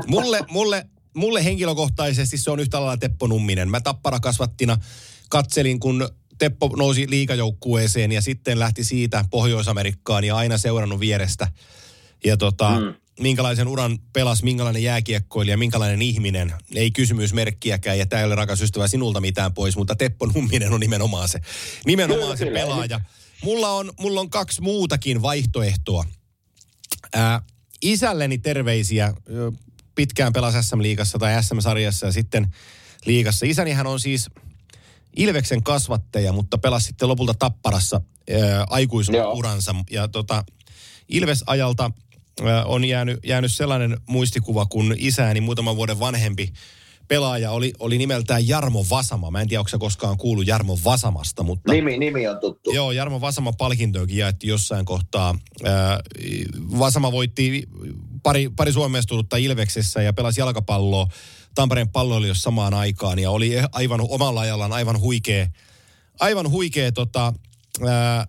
[0.08, 3.70] mulle, mulle, mulle henkilökohtaisesti se on yhtä lailla Teppo Numminen.
[3.70, 4.78] Mä tapparakasvattina
[5.30, 11.48] katselin, kun Teppo nousi liikajoukkueeseen ja sitten lähti siitä Pohjois-Amerikkaan ja aina seurannut vierestä.
[12.26, 12.94] Ja tota, mm.
[13.20, 16.54] minkälaisen uran pelas, minkälainen jääkiekkoilija, minkälainen ihminen.
[16.76, 20.80] Ei kysymysmerkkiäkään ja tämä ei ole rakas ystävä sinulta mitään pois, mutta Teppo Numminen on
[20.80, 21.40] nimenomaan se,
[21.86, 23.02] nimenomaan se pelaaja.
[23.44, 26.06] Mulla on, mulla on kaksi muutakin vaihtoehtoa.
[27.14, 27.42] Ää,
[27.82, 29.14] isälleni terveisiä.
[29.96, 32.56] Pitkään pelasi SM-liigassa tai SM-sarjassa ja sitten
[33.06, 33.46] liigassa.
[33.46, 34.30] Isänihän on siis
[35.16, 39.76] Ilveksen kasvattaja, mutta pelasi sitten lopulta Tapparassa ää, aikuisuransa.
[39.92, 40.44] Ja tota,
[41.10, 41.92] Ilves-ajalta
[42.44, 46.54] ää, on jäänyt, jäänyt sellainen muistikuva, kun isäni muutaman vuoden vanhempi
[47.10, 49.32] pelaaja oli, oli nimeltään Jarmo Vasama.
[49.32, 51.72] Mä en tiedä, onko se koskaan kuullut Jarmo Vasamasta, mutta...
[51.72, 52.72] Nimi, nimi on tuttu.
[52.72, 55.36] Joo, Jarmo Vasama palkintoakin jaettiin jossain kohtaa.
[55.64, 56.00] Ää,
[56.80, 57.64] Vasama voitti
[58.24, 61.08] pari, pari Suomessa tullutta Ilveksessä ja pelasi jalkapalloa
[61.56, 65.48] Tampereen palloilijoissa samaan aikaan ja oli aivan omalla ajallaan aivan huikea,
[66.20, 67.34] aivan huikea tota,
[67.88, 68.28] ää,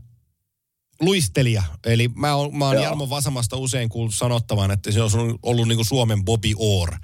[1.01, 1.62] luistelija.
[1.87, 5.68] Eli mä oon, mä oon Jarmo Vasamasta usein kuullut sanottavan, että se on ollut, ollut
[5.68, 6.97] niin kuin Suomen Bobby Orr.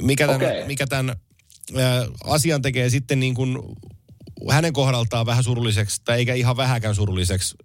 [0.00, 0.66] Mikä tämän, okay.
[0.66, 1.16] mikä tämän
[1.76, 3.58] ää, asian tekee sitten niin kuin
[4.50, 7.56] hänen kohdaltaan vähän surulliseksi, tai eikä ihan vähäkään surulliseksi.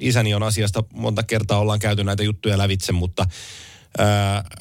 [0.00, 3.26] Isäni on asiasta monta kertaa ollaan käyty näitä juttuja lävitse, mutta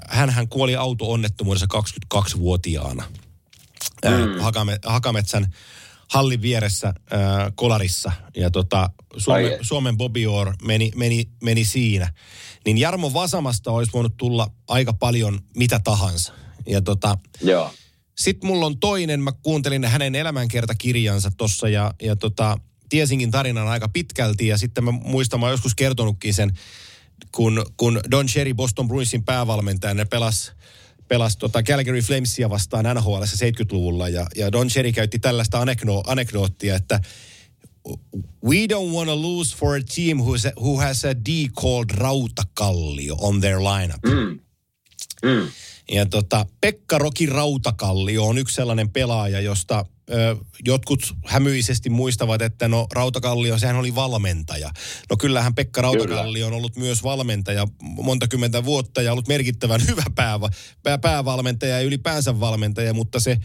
[0.09, 1.67] hän hän kuoli auto-onnettomuudessa
[2.15, 3.03] 22-vuotiaana.
[4.05, 4.39] Mm.
[4.39, 5.53] Hakame, Hakametsän
[6.09, 6.93] hallin vieressä äh,
[7.55, 8.11] Kolarissa.
[8.35, 12.13] Ja tota, Suomen, Suomen Bobby Orr meni, meni, meni siinä.
[12.65, 16.33] Niin Jarmo Vasamasta olisi voinut tulla aika paljon mitä tahansa.
[16.69, 17.73] Ja tota, Joo.
[18.17, 22.57] Sitten mulla on toinen, mä kuuntelin hänen elämänkertakirjansa tossa ja, ja tota,
[22.89, 26.53] tiesinkin tarinan aika pitkälti ja sitten mä muistan, mä oon joskus kertonutkin sen,
[27.31, 30.51] kun, kun Don Cherry, Boston Bruinsin päävalmentaja, ne pelas,
[31.07, 36.75] pelas tota Calgary Flamesia vastaan NHL 70-luvulla ja, ja Don Cherry käytti tällaista anekno, anekdoottia,
[36.75, 36.99] että
[38.43, 41.89] We don't want to lose for a team who's a, who has a D called
[41.91, 44.03] Rautakallio on their lineup.
[44.05, 44.39] Mm.
[45.23, 45.47] Mm.
[45.91, 50.35] Ja tota, Pekka Roki Rautakallio on yksi sellainen pelaaja, josta ö,
[50.65, 54.71] jotkut hämyisesti muistavat, että no Rautakallio, sehän oli valmentaja.
[55.09, 60.03] No kyllähän Pekka Rautakallio on ollut myös valmentaja monta kymmentä vuotta ja ollut merkittävän hyvä
[60.15, 60.49] pääva,
[60.83, 63.37] pää, päävalmentaja ja ylipäänsä valmentaja, mutta se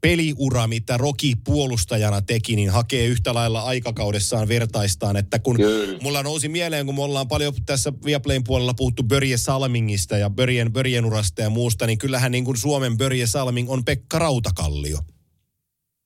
[0.00, 5.16] peliura, mitä Roki puolustajana teki, niin hakee yhtä lailla aikakaudessaan vertaistaan.
[5.16, 5.98] Että kun Kyllä.
[6.02, 10.72] mulla nousi mieleen, kun me ollaan paljon tässä Viaplayn puolella puhuttu Börje Salmingista ja Börjen,
[10.72, 14.98] Börjen urasta ja muusta, niin kyllähän niin kuin Suomen Börje Salming on Pekka Rautakallio.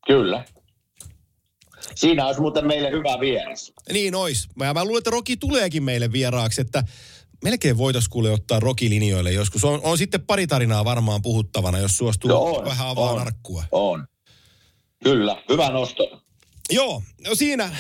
[0.07, 0.45] Kyllä.
[1.95, 3.73] Siinä olisi muuten meille hyvä vieras.
[3.93, 4.49] Niin ois.
[4.55, 6.85] Mä, mä luulen, että Roki tuleekin meille vieraaksi, että
[7.45, 9.65] melkein voitaisiin kuule ottaa rokilinjoille joskus.
[9.65, 13.65] On, on sitten pari tarinaa varmaan puhuttavana, jos suostuu no on, vähän avaa on, arkkua.
[13.73, 14.07] On.
[15.05, 16.23] Kyllä, hyvä nosto.
[16.71, 17.77] Joo, no siinä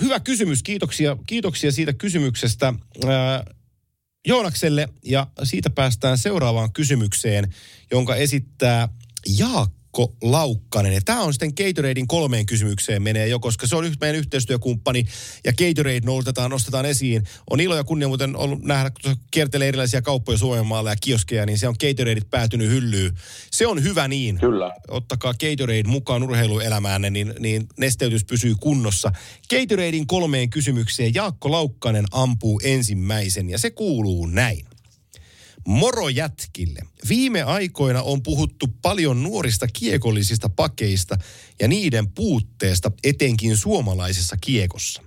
[0.00, 0.62] hyvä kysymys.
[0.62, 2.74] Kiitoksia, kiitoksia siitä kysymyksestä
[3.06, 3.44] ää,
[4.26, 4.88] Joonakselle.
[5.04, 7.54] Ja siitä päästään seuraavaan kysymykseen,
[7.90, 8.88] jonka esittää
[9.38, 9.77] Jaakko.
[9.98, 10.92] Mikko Laukkanen.
[10.92, 15.04] Ja tämä on sitten Gatoradein kolmeen kysymykseen menee jo, koska se on meidän yhteistyökumppani
[15.44, 17.22] ja Gatorade nostetaan, nostetaan esiin.
[17.50, 21.46] On ilo ja kunnia muuten ollut nähdä, kun kiertelee erilaisia kauppoja Suomen maalla ja kioskeja,
[21.46, 23.12] niin se on Gatoradeit päätynyt hyllyyn.
[23.50, 24.38] Se on hyvä niin.
[24.38, 24.74] Kyllä.
[24.88, 29.12] Ottakaa Gatorade mukaan urheiluelämäänne, niin, niin nesteytys pysyy kunnossa.
[29.50, 34.68] Gatoradein kolmeen kysymykseen Jaakko Laukkanen ampuu ensimmäisen ja se kuuluu näin.
[35.68, 36.80] Moro jätkille.
[37.08, 41.16] Viime aikoina on puhuttu paljon nuorista kiekollisista pakeista
[41.60, 45.02] ja niiden puutteesta etenkin suomalaisessa kiekossa.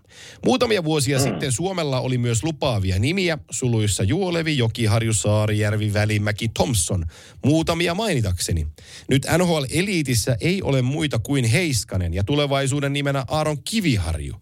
[0.45, 1.24] Muutamia vuosia mm.
[1.24, 7.05] sitten Suomella oli myös lupaavia nimiä, suluissa Juolevi, Jokiharju, Saarijärvi, Välimäki, Thompson,
[7.45, 8.67] muutamia mainitakseni.
[9.09, 14.36] Nyt NHL-eliitissä ei ole muita kuin Heiskanen ja tulevaisuuden nimenä Aaron Kiviharju.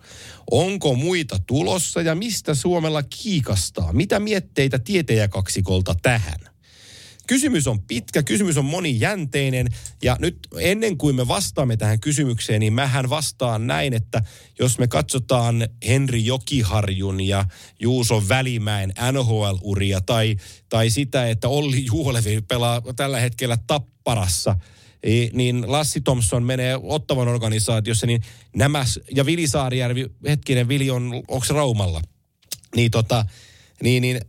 [0.52, 3.94] Onko muita tulossa ja mistä Suomella kiikastaa?
[3.94, 6.49] Mitä mietteitä tietejäkaksikolta tähän?
[7.30, 9.68] Kysymys on pitkä, kysymys on monijänteinen
[10.04, 14.22] ja nyt ennen kuin me vastaamme tähän kysymykseen, niin mähän vastaan näin, että
[14.60, 17.46] jos me katsotaan Henri Jokiharjun ja
[17.80, 20.36] Juuso Välimäen NHL-uria tai,
[20.70, 24.56] tai sitä, että Olli Juolevi pelaa tällä hetkellä Tapparassa–
[25.34, 28.22] niin Lassi Thompson menee ottavan organisaatiossa, niin
[28.56, 32.02] nämä, ja Vili Saarijärvi, hetkinen, Vili on, onko Raumalla?
[32.76, 33.26] Niin tota,
[33.84, 34.22] niin, niin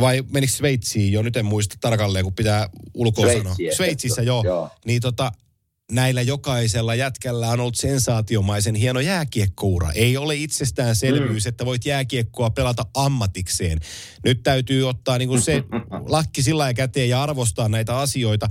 [0.00, 3.56] vai menikö Sveitsiin jo, nyt en muista tarkalleen, kun pitää ulkoa sanoa.
[3.76, 4.42] Sveitsissä, joo.
[4.44, 4.70] joo.
[4.84, 5.32] Niin tota,
[5.92, 9.92] näillä jokaisella jätkällä on ollut sensaatiomaisen hieno jääkiekkoura.
[9.92, 11.48] Ei ole itsestäänselvyys, mm.
[11.48, 13.78] että voit jääkiekkoa pelata ammatikseen.
[14.24, 15.62] Nyt täytyy ottaa niin kuin se
[16.08, 18.48] lakki sillä käteen ja arvostaa näitä asioita.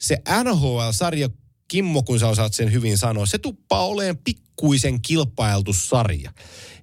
[0.00, 1.28] Se NHL-sarja
[1.72, 6.30] Kimmo, kun sä osaat sen hyvin sanoa, se tuppaa olemaan pikkuisen kilpailtu sarja.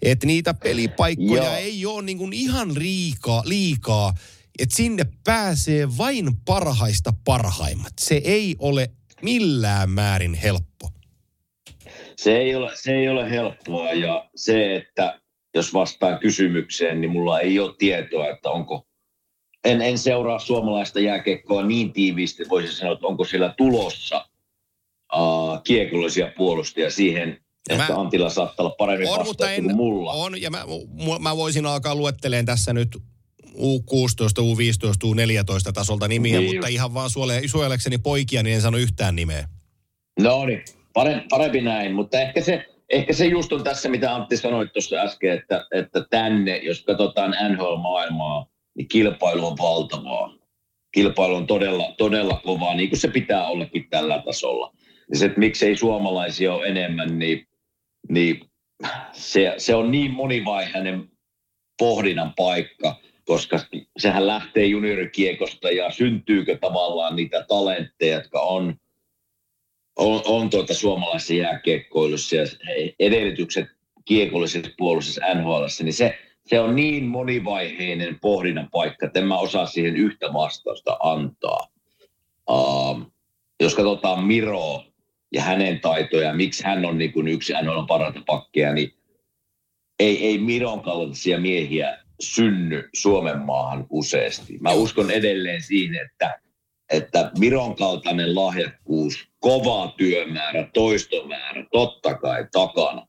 [0.01, 1.55] Että niitä pelipaikkoja Joo.
[1.55, 4.13] ei ole niin kuin ihan liikaa, liikaa
[4.59, 7.93] että sinne pääsee vain parhaista parhaimmat.
[7.99, 8.89] Se ei ole
[9.21, 10.89] millään määrin helppo.
[12.15, 15.19] Se ei, ole, se ei ole helppoa ja se, että
[15.55, 18.87] jos vastaan kysymykseen, niin mulla ei ole tietoa, että onko,
[19.63, 24.28] en, en seuraa suomalaista jääkiekkoa niin tiiviisti, voisin sanoa, että onko siellä tulossa
[25.15, 27.29] uh, kiekollisia puolustajia siihen,
[27.69, 30.11] Ja että mä- Antilla saattaa olla paremmin On, mutta en, kuin mulla.
[30.11, 30.65] on, ja mä,
[31.19, 32.97] mä voisin alkaa luetteleen tässä nyt
[33.45, 38.77] U16, U15, U14 tasolta nimiä, Niin mutta ihan vaan suole, suojelekseni poikia, niin en sano
[38.77, 39.47] yhtään nimeä.
[40.19, 44.37] No niin, parempi, parempi näin, mutta ehkä se, ehkä se just on tässä, mitä Antti
[44.37, 48.45] sanoi tuossa äsken, että, että tänne, jos katsotaan NHL-maailmaa,
[48.77, 50.33] niin kilpailu on valtavaa.
[50.91, 54.73] Kilpailu on todella, todella kovaa, niin kuin se pitää ollakin tällä tasolla.
[55.13, 57.47] Se, että miksei suomalaisia ole enemmän, niin,
[58.09, 58.49] niin
[59.11, 61.09] se, se on niin monivaiheinen
[61.79, 62.95] pohdinnan paikka,
[63.25, 63.59] koska
[63.97, 68.75] sehän lähtee juniorikiekosta ja syntyykö tavallaan niitä talentteja, jotka on
[69.99, 72.45] on, on tuota suomalaisessa jääkiekkoilussa ja
[72.99, 73.67] edellytykset
[74.05, 79.65] kiekollisessa puolustuksessa NHL, niin se, se on niin monivaiheinen pohdinnan paikka, että en mä osaa
[79.65, 81.67] siihen yhtä vastausta antaa.
[82.49, 83.01] Uh,
[83.59, 84.83] jos katsotaan Miro
[85.33, 88.93] ja hänen taitoja, miksi hän on niin kuin yksi NHL parhaita pakkeja, niin
[89.99, 94.57] ei, ei Miron kaltaisia miehiä synny Suomen maahan useasti.
[94.61, 96.39] Mä uskon edelleen siihen, että
[96.89, 103.07] että Viron kaltainen lahjakkuus, kova työmäärä, toistomäärä, totta kai takana.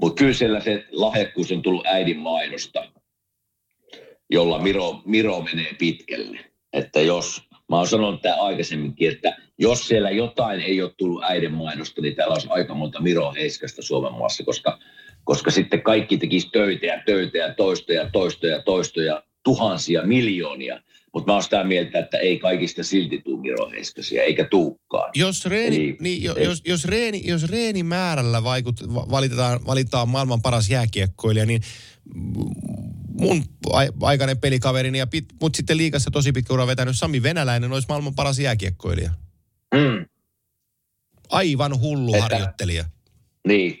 [0.00, 2.92] Mutta kyllä siellä se lahjakkuus on tullut äidin mainosta,
[4.30, 6.38] jolla Miro, Miro menee pitkälle.
[6.72, 11.52] Että jos, mä oon sanonut tämä aikaisemminkin, että jos siellä jotain ei ole tullut äidin
[11.52, 14.78] mainosta, niin täällä olisi aika monta Miro Heiskasta Suomen maassa, koska,
[15.24, 20.82] koska sitten kaikki tekisi töitä ja töitä ja toistoja, toistoja, toistoja, tuhansia, miljoonia.
[21.12, 25.10] Mutta mä oon sitä mieltä, että ei kaikista silti tule Miro Heiskasia, eikä tuukkaan.
[25.14, 30.08] Jos reeni, Eli- niin, jo, jos, jos, reeni, jos reeni määrällä vaikut, va- valitetaan, valitaan
[30.08, 31.60] maailman paras jääkiekkoilija, niin
[33.20, 37.72] mun ai- aikainen pelikaverini, ja pit, mut sitten liikassa tosi pitkä ura vetänyt Sami Venäläinen
[37.72, 39.10] olisi maailman paras jääkiekkoilija.
[39.74, 40.06] Mm.
[41.28, 42.84] Aivan hullu Että- harjoittelija.
[43.48, 43.78] Niin.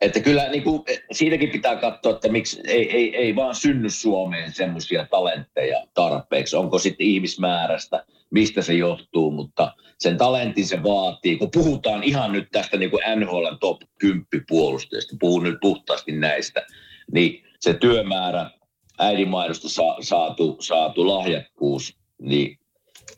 [0.00, 4.52] Että kyllä niin kuin, siitäkin pitää katsoa, että miksi ei, ei, ei vaan synny Suomeen
[4.52, 6.56] semmoisia talentteja tarpeeksi.
[6.56, 11.36] Onko sitten ihmismäärästä, mistä se johtuu, mutta sen talentin se vaatii.
[11.36, 16.66] Kun puhutaan ihan nyt tästä niin kuin NHL top 10 puolustajista, puhun nyt puhtaasti näistä,
[17.12, 18.50] niin se työmäärä,
[18.98, 22.58] äidinmaidosta sa, saatu, saatu lahjakkuus, niin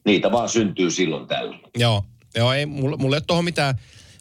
[0.04, 1.58] niitä vaan syntyy silloin tällä.
[1.76, 2.04] Joo,
[2.36, 3.74] joo ei, mulle, mulle ei ole tuohon mitään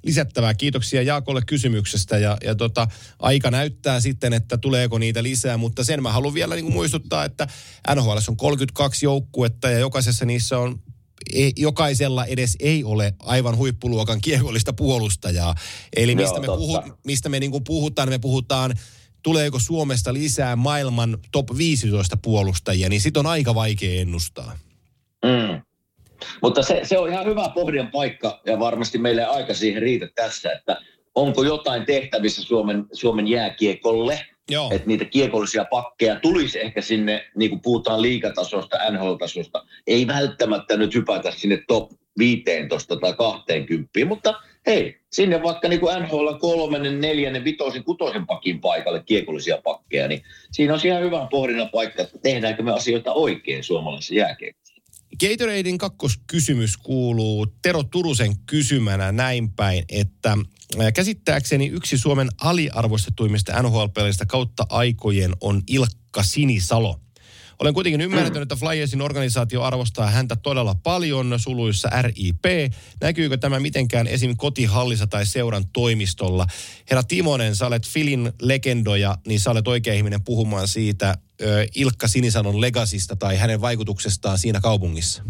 [0.03, 0.53] lisättävää.
[0.53, 2.87] Kiitoksia Jaakolle kysymyksestä ja, ja tota,
[3.19, 7.25] aika näyttää sitten, että tuleeko niitä lisää, mutta sen mä haluan vielä niin kuin muistuttaa,
[7.25, 7.47] että
[7.95, 10.79] NHL on 32 joukkuetta ja jokaisessa niissä on
[11.33, 15.55] ei, jokaisella edes ei ole aivan huippuluokan kiekollista puolustajaa.
[15.95, 16.57] Eli Joo, mistä me, totta.
[16.57, 18.73] puhu, mistä me niin kuin puhutaan, me puhutaan
[19.24, 24.57] tuleeko Suomesta lisää maailman top 15 puolustajia, niin sit on aika vaikea ennustaa.
[25.26, 25.61] Mm.
[26.41, 30.07] Mutta se, se on ihan hyvä pohdin paikka ja varmasti meille ei aika siihen riitä
[30.15, 30.82] tässä, että
[31.15, 34.72] onko jotain tehtävissä Suomen, Suomen jääkiekolle, Joo.
[34.72, 40.95] että niitä kiekollisia pakkeja tulisi ehkä sinne, niin kuin puhutaan liikatasosta, NHL-tasosta, ei välttämättä nyt
[40.95, 44.34] hypätä sinne top 15 tai 20, mutta
[44.68, 50.24] hei, sinne vaikka niin kuin NHL kolmannen, neljännen, vitosen, kutosen pakin paikalle kiekollisia pakkeja, niin
[50.51, 54.68] siinä on ihan hyvä pohdinnan paikka, että tehdäänkö me asioita oikein suomalaisessa jääkiekossa.
[55.20, 60.38] Gatoradein kakkoskysymys kuuluu Tero Turusen kysymänä näin päin, että
[60.80, 66.99] ää, käsittääkseni yksi Suomen aliarvostetuimmista NHL-peleistä kautta aikojen on Ilkka Sinisalo.
[67.59, 72.73] Olen kuitenkin ymmärtänyt, että Flyersin organisaatio arvostaa häntä todella paljon, suluissa RIP.
[73.01, 74.37] Näkyykö tämä mitenkään esim.
[74.37, 76.47] kotihallissa tai seuran toimistolla?
[76.89, 81.17] Herra Timonen, sä olet Filin legendoja, niin sä olet oikea ihminen puhumaan siitä
[81.75, 85.23] Ilkka Sinisalon legasista tai hänen vaikutuksestaan siinä kaupungissa.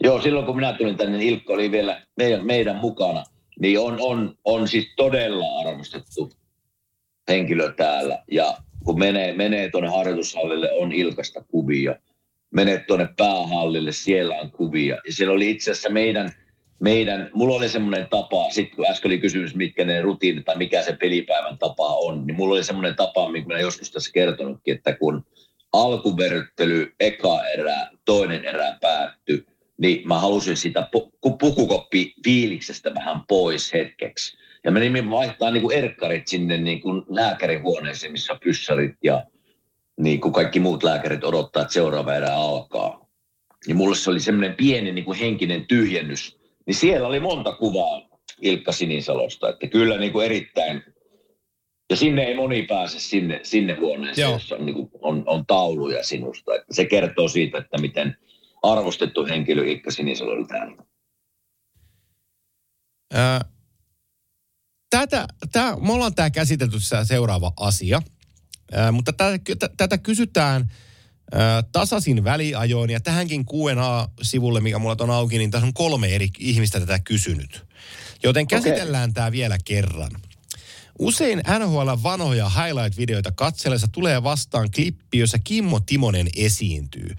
[0.00, 3.24] Joo, silloin kun minä tulin tänne, niin Ilkka oli vielä meidän, meidän mukana.
[3.60, 6.32] Niin on, on, on siis todella arvostettu
[7.28, 8.22] henkilö täällä.
[8.30, 11.96] Ja kun menee, menee tuonne harjoitushallille, on Ilkasta kuvia.
[12.50, 14.94] Menet tuonne päähallille, siellä on kuvia.
[15.06, 16.32] Ja siellä oli itse asiassa meidän,
[16.80, 20.82] meidän mulla oli semmoinen tapa, sitten kun äsken oli kysymys, mitkä ne rutiinit tai mikä
[20.82, 24.96] se pelipäivän tapa on, niin mulla oli semmoinen tapa, minkä minä joskus tässä kertonutkin, että
[24.96, 25.26] kun
[25.72, 29.46] alkuverryttely, eka erä, toinen erä päättyi,
[29.78, 34.43] niin mä halusin sitä pu- pukukoppi fiiliksestä vähän pois hetkeksi.
[34.64, 39.24] Ja mä nimin vaihtaa niin kuin erkkarit sinne niin kuin lääkärihuoneeseen, missä on pyssarit ja
[40.00, 43.06] niin kuin kaikki muut lääkärit odottaa, että seuraava erä alkaa.
[43.66, 46.38] Niin mulle se oli semmoinen pieni niin kuin henkinen tyhjennys.
[46.66, 48.08] Niin siellä oli monta kuvaa
[48.40, 50.82] Ilkka Sinisalosta, että kyllä niin kuin erittäin
[51.90, 54.32] ja sinne ei moni pääse sinne, sinne huoneeseen, Joo.
[54.32, 56.54] jossa on, niin kuin, on, on tauluja sinusta.
[56.54, 58.16] Että se kertoo siitä, että miten
[58.62, 60.76] arvostettu henkilö Ilkka Sinisalo oli täällä.
[63.14, 63.40] Ää,
[64.98, 68.02] tätä, tää, me ollaan tämä käsitelty seuraava asia,
[68.72, 70.72] ää, mutta tätä, tätä kysytään
[71.32, 76.28] ää, tasaisin väliajoin ja tähänkin Q&A-sivulle, mikä mulla on auki, niin tässä on kolme eri
[76.38, 77.64] ihmistä tätä kysynyt.
[78.22, 79.14] Joten käsitellään okay.
[79.14, 80.10] tämä vielä kerran.
[80.98, 87.14] Usein NHL vanhoja highlight-videoita katsellessa tulee vastaan klippi, jossa Kimmo Timonen esiintyy.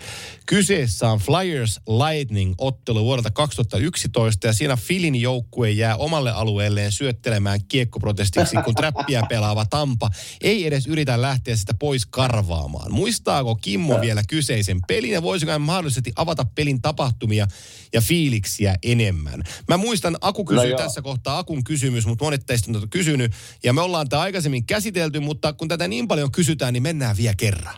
[0.45, 8.55] Kyseessä on Flyers Lightning-ottelu vuodelta 2011 ja siinä Filin joukkue jää omalle alueelleen syöttelemään kiekkoprotestiksi,
[8.65, 10.09] kun trappia pelaava Tampa
[10.41, 12.91] ei edes yritä lähteä sitä pois karvaamaan.
[12.91, 17.47] Muistaako Kimmo vielä kyseisen pelin ja voisiko hän mahdollisesti avata pelin tapahtumia
[17.93, 19.43] ja fiiliksiä enemmän?
[19.67, 23.32] Mä muistan, Aku kysyi no tässä kohtaa Akun kysymys, mutta monet teistä on kysynyt
[23.66, 27.34] ja me ollaan tämä aikaisemmin käsitelty, mutta kun tätä niin paljon kysytään, niin mennään vielä
[27.38, 27.76] kerran.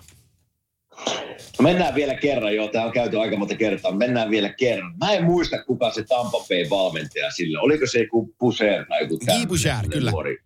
[1.60, 3.92] No mennään vielä kerran, joo, tämä on käyty aika monta kertaa.
[3.92, 4.94] Mennään vielä kerran.
[4.98, 7.60] Mä en muista, kuka se Tampa Bay valmentaja sille.
[7.60, 10.12] Oliko se joku Puser tai joku Guy Boucher, kyllä.
[10.12, 10.38] Nuori.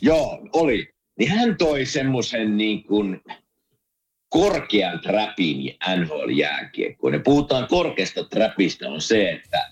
[0.00, 0.88] Joo, oli.
[1.18, 3.20] Niin hän toi semmoisen niin kuin
[4.28, 7.14] korkean trapin NHL-jääkiekkoon.
[7.14, 9.70] Ja puhutaan korkeasta trapista on se, että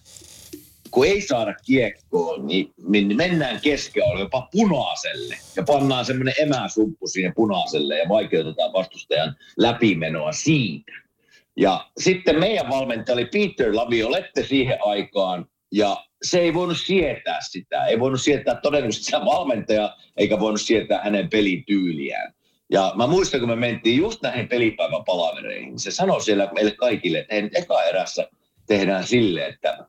[0.97, 7.32] kun ei saada kiekkoa, niin, niin mennään keskellä jopa punaiselle ja pannaan semmoinen emäsumppu siihen
[7.34, 10.92] punaiselle ja vaikeutetaan vastustajan läpimenoa siitä.
[11.57, 17.86] Ja sitten meidän valmentaja oli Peter Laviolette siihen aikaan ja se ei voinut sietää sitä.
[17.86, 22.34] Ei voinut sietää todennäköisesti sitä valmentaja, eikä voinut sietää hänen pelityyliään.
[22.70, 27.18] Ja mä muistan, kun me mentiin just näihin pelipäivän palavereihin, se sanoi siellä meille kaikille,
[27.18, 28.28] että hei eka erässä
[28.66, 29.86] tehdään sille, että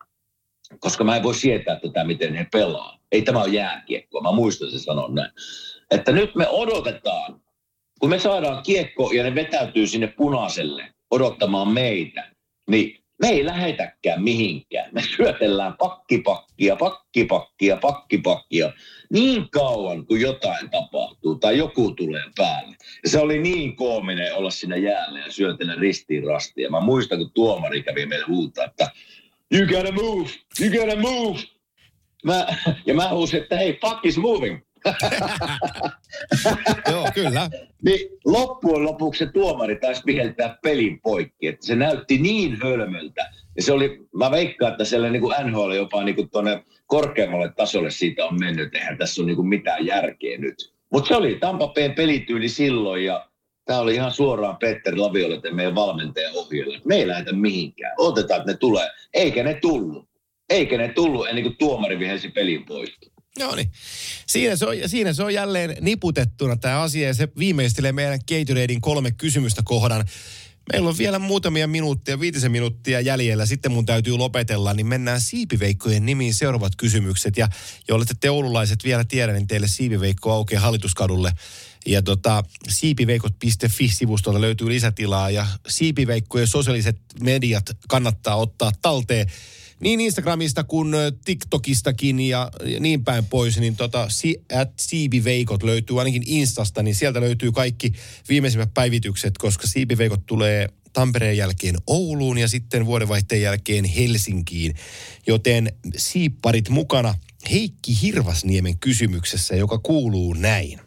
[0.79, 2.99] koska mä en voi sietää tätä, miten he pelaa.
[3.11, 5.31] Ei tämä ole jääkiekko, mä muistan se sanon näin.
[5.91, 7.41] Että nyt me odotetaan,
[7.99, 12.31] kun me saadaan kiekko ja ne vetäytyy sinne punaiselle odottamaan meitä,
[12.69, 14.89] niin me ei lähetäkään mihinkään.
[14.93, 18.73] Me syötellään pakkipakkia, pakkipakkia, pakkipakkia
[19.13, 22.75] niin kauan kuin jotain tapahtuu tai joku tulee päälle.
[23.03, 26.69] Ja se oli niin koominen olla siinä jäällä ja syötellä ristiin rastia.
[26.69, 28.89] Mä muistan, kun tuomari kävi meille huutaa, että
[29.53, 30.29] you gotta move,
[30.61, 31.39] you gotta move.
[32.25, 32.47] Mä,
[32.85, 34.59] ja mä huusin, että hei, fuck is moving.
[36.91, 37.49] Joo, kyllä.
[37.83, 41.47] niin loppujen lopuksi se tuomari taisi viheltää pelin poikki.
[41.47, 43.29] Että se näytti niin hölmöltä.
[43.55, 47.53] Ja se oli, mä veikkaan, että siellä niin kuin NHL jopa niin kuin tuonne korkeammalle
[47.55, 48.75] tasolle siitä on mennyt.
[48.75, 50.73] Eihän tässä ole niin kuin mitään järkeä nyt.
[50.89, 53.29] Mutta se oli Tampapeen pelityyli silloin ja
[53.67, 56.77] Tämä oli ihan suoraan Petteri Laviolle, meidän valmentajan ohjeella.
[56.85, 57.93] Me ei lähdetä mihinkään.
[57.97, 58.89] Otetaan, että ne tulee.
[59.13, 60.09] Eikä ne tullut.
[60.49, 62.89] Eikä ne tullut ennen kuin tuomari vihelsi pelin pois.
[63.39, 63.71] Joo niin.
[64.27, 68.81] Siinä se, on, siinä se on jälleen niputettuna tämä asia ja se viimeistelee meidän Gatoradein
[68.81, 70.05] kolme kysymystä kohdan.
[70.71, 73.45] Meillä on vielä muutamia minuuttia, viitisen minuuttia jäljellä.
[73.45, 77.37] Sitten mun täytyy lopetella, niin mennään siipiveikkojen nimiin seuraavat kysymykset.
[77.37, 77.47] Ja
[77.87, 81.31] jollette te oululaiset vielä tiedä, niin teille siipiveikko aukeaa hallituskadulle
[81.87, 89.27] ja tota, siipiveikot.fi-sivustolta löytyy lisätilaa ja siipiveikkojen sosiaaliset mediat kannattaa ottaa talteen
[89.79, 90.93] niin Instagramista kuin
[91.25, 94.07] TikTokistakin ja niin päin pois, niin tota,
[94.61, 97.93] at siipiveikot löytyy ainakin Instasta, niin sieltä löytyy kaikki
[98.29, 104.75] viimeisimmät päivitykset, koska siipiveikot tulee Tampereen jälkeen Ouluun ja sitten vuodenvaihteen jälkeen Helsinkiin.
[105.27, 107.15] Joten siipparit mukana
[107.51, 110.86] Heikki Hirvasniemen kysymyksessä, joka kuuluu näin.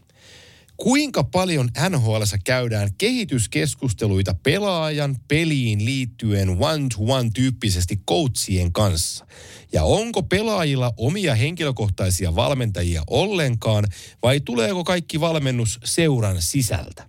[0.82, 9.26] Kuinka paljon nhl käydään kehityskeskusteluita pelaajan peliin liittyen one-to-one tyyppisesti coachien kanssa?
[9.72, 13.84] Ja onko pelaajilla omia henkilökohtaisia valmentajia ollenkaan
[14.22, 17.08] vai tuleeko kaikki valmennus seuran sisältä?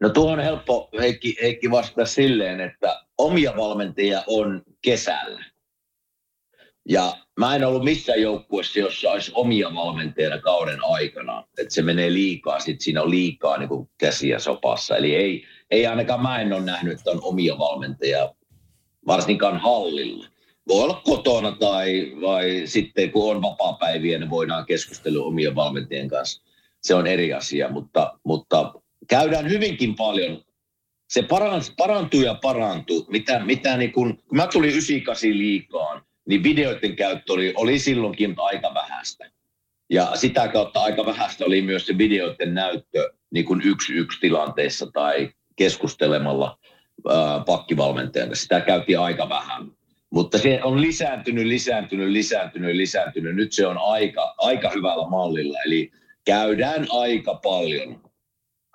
[0.00, 5.51] No tuohon on helppo Heikki, Heikki vastata silleen, että omia valmentajia on kesällä.
[6.88, 11.44] Ja mä en ollut missään joukkueessa, jossa olisi omia valmentajia kauden aikana.
[11.58, 14.96] Että se menee liikaa, sit siinä on liikaa niin kuin käsiä sopassa.
[14.96, 18.34] Eli ei, ei ainakaan mä en ole nähnyt, että on omia valmentajia,
[19.06, 20.26] varsinkaan hallilla.
[20.68, 26.42] Voi olla kotona tai vai sitten kun on vapaa-päiviä, niin voidaan keskustella omien valmentajien kanssa.
[26.82, 28.74] Se on eri asia, mutta, mutta
[29.08, 30.44] käydään hyvinkin paljon
[31.08, 31.24] se
[31.76, 33.04] parantui ja parantui.
[33.08, 38.34] Mitä, mitä niin kun, kun mä tulin 98 liikaan, niin videoiden käyttö oli, oli silloinkin
[38.38, 39.30] aika vähäistä.
[39.90, 44.86] Ja sitä kautta aika vähäistä oli myös se videoiden näyttö niin kuin yksi yksi tilanteessa
[44.92, 46.58] tai keskustelemalla
[47.10, 48.42] ää, pakkivalmentajan kanssa.
[48.42, 49.70] Sitä käytiin aika vähän.
[50.10, 53.36] Mutta se on lisääntynyt, lisääntynyt, lisääntynyt, lisääntynyt.
[53.36, 55.58] Nyt se on aika, aika hyvällä mallilla.
[55.66, 55.90] Eli
[56.24, 58.02] käydään aika paljon.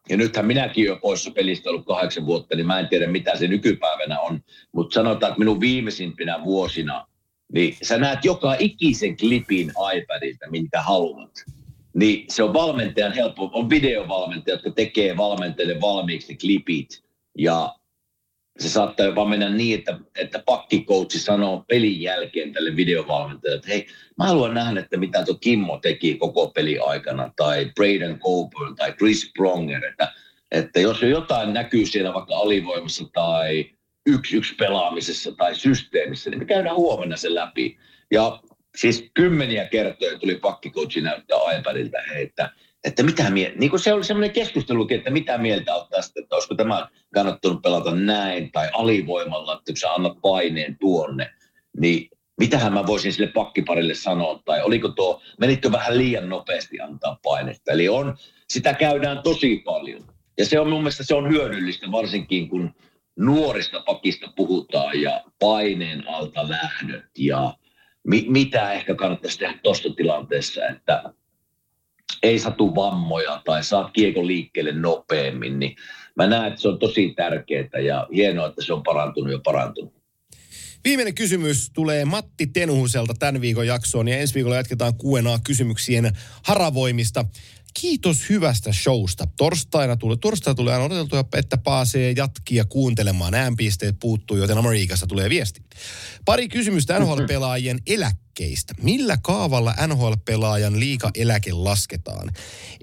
[0.09, 3.47] Ja nythän minäkin olen poissa pelistä ollut kahdeksan vuotta, niin mä en tiedä mitä se
[3.47, 4.41] nykypäivänä on.
[4.71, 7.07] Mutta sanotaan, että minun viimeisimpinä vuosina,
[7.53, 11.31] niin sä näet joka ikisen klipin iPadilta, minkä haluat.
[11.93, 17.03] Niin se on valmentajan helppo, on videovalmentaja, jotka tekee valmentajille valmiiksi klipit.
[17.37, 17.75] Ja
[18.59, 23.87] se saattaa jopa mennä niin, että, että pakkikoutsi sanoo pelin jälkeen tälle videovalmentajalle, että hei,
[24.17, 28.93] mä haluan nähdä, että mitä tuo Kimmo teki koko peli aikana, tai Braden Coburn, tai
[28.93, 30.13] Chris Pronger, että,
[30.51, 33.76] että jos jotain näkyy siellä vaikka alivoimassa tai
[34.07, 37.77] yksi yksi pelaamisessa tai systeemissä, niin me käydään huomenna sen läpi.
[38.11, 38.39] Ja
[38.75, 42.51] siis kymmeniä kertoja tuli pakkikoutsi näyttää iPadilta, että
[42.83, 46.35] että mitä mieltä, niin kuin se oli semmoinen keskustelu, että mitä mieltä on tästä, että
[46.35, 51.29] olisiko tämä kannattanut pelata näin tai alivoimalla, että kun sä annat paineen tuonne,
[51.79, 57.19] niin mitähän mä voisin sille pakkiparille sanoa, tai oliko tuo, menitkö vähän liian nopeasti antaa
[57.23, 57.71] painetta.
[57.71, 58.17] Eli on,
[58.49, 60.05] sitä käydään tosi paljon.
[60.37, 62.73] Ja se on mun mielestä se on hyödyllistä, varsinkin kun
[63.17, 67.53] nuorista pakista puhutaan ja paineen alta lähdöt ja
[68.07, 71.03] mi- mitä ehkä kannattaisi tehdä tuossa tilanteessa, että
[72.23, 75.75] ei satu vammoja tai saat kiekon liikkeelle nopeammin, niin
[76.15, 79.97] mä näen, että se on tosi tärkeää ja hienoa, että se on parantunut ja parantunut.
[80.83, 86.11] Viimeinen kysymys tulee Matti Tenuhuselta tämän viikon jaksoon ja ensi viikolla jatketaan Q&A-kysymyksien
[86.43, 87.25] haravoimista.
[87.81, 89.27] Kiitos hyvästä showsta.
[89.37, 93.33] Torstaina tulee, torstaina tulee aina odoteltua, että pääsee jatkia kuuntelemaan.
[93.33, 95.61] Äänpisteet puuttuu, joten Amerikasta tulee viesti.
[96.25, 97.79] Pari kysymystä NHL-pelaajien
[98.39, 98.73] eläkkeistä.
[98.81, 102.31] Millä kaavalla NHL-pelaajan liika-eläke lasketaan?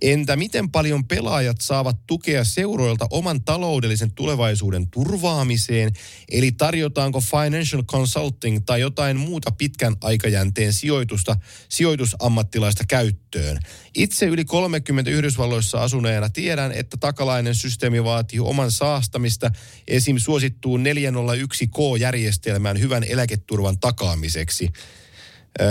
[0.02, 5.92] Entä miten paljon pelaajat saavat tukea seuroilta oman taloudellisen tulevaisuuden turvaamiseen?
[6.28, 11.36] Eli tarjotaanko financial consulting tai jotain muuta pitkän aikajänteen sijoitusta,
[11.68, 13.58] sijoitusammattilaista käyttöön?
[13.94, 19.50] Itse yli 30 Yhdysvalloissa asuneena tiedän, että takalainen systeemi vaatii oman saastamista
[19.88, 20.16] esim.
[20.18, 24.68] suosittuun 401K-järjestelmään hyvän eläketurvan takaamiseksi.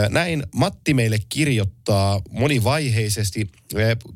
[0.09, 3.49] Näin Matti meille kirjoittaa monivaiheisesti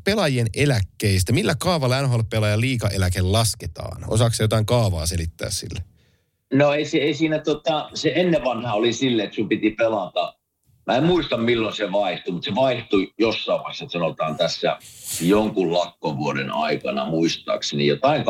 [0.04, 1.34] pelaajien eläkkeistä.
[1.34, 4.04] Millä kaavalla NHL-pelaajan liikaeläke lasketaan?
[4.08, 5.84] Osaako jotain kaavaa selittää sille?
[6.54, 10.34] No ei, ei siinä, tota, se ennen vanha oli sille, että sun piti pelata.
[10.86, 14.78] Mä en muista milloin se vaihtui, mutta se vaihtui jossain vaiheessa, että sanotaan tässä
[15.22, 18.26] jonkun lakkovuoden aikana muistaakseni, jotain 2011-2012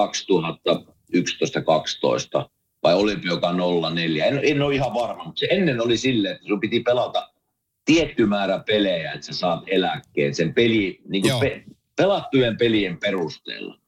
[2.84, 4.26] vai Olympia, joka on 04.
[4.26, 7.30] En, en ole ihan varma, mutta se ennen oli silleen, että sun piti pelata
[7.86, 11.64] tietty määrä pelejä, että sä saat eläkkeen sen peli, niin kuin pe,
[11.96, 13.80] pelattujen pelien perusteella.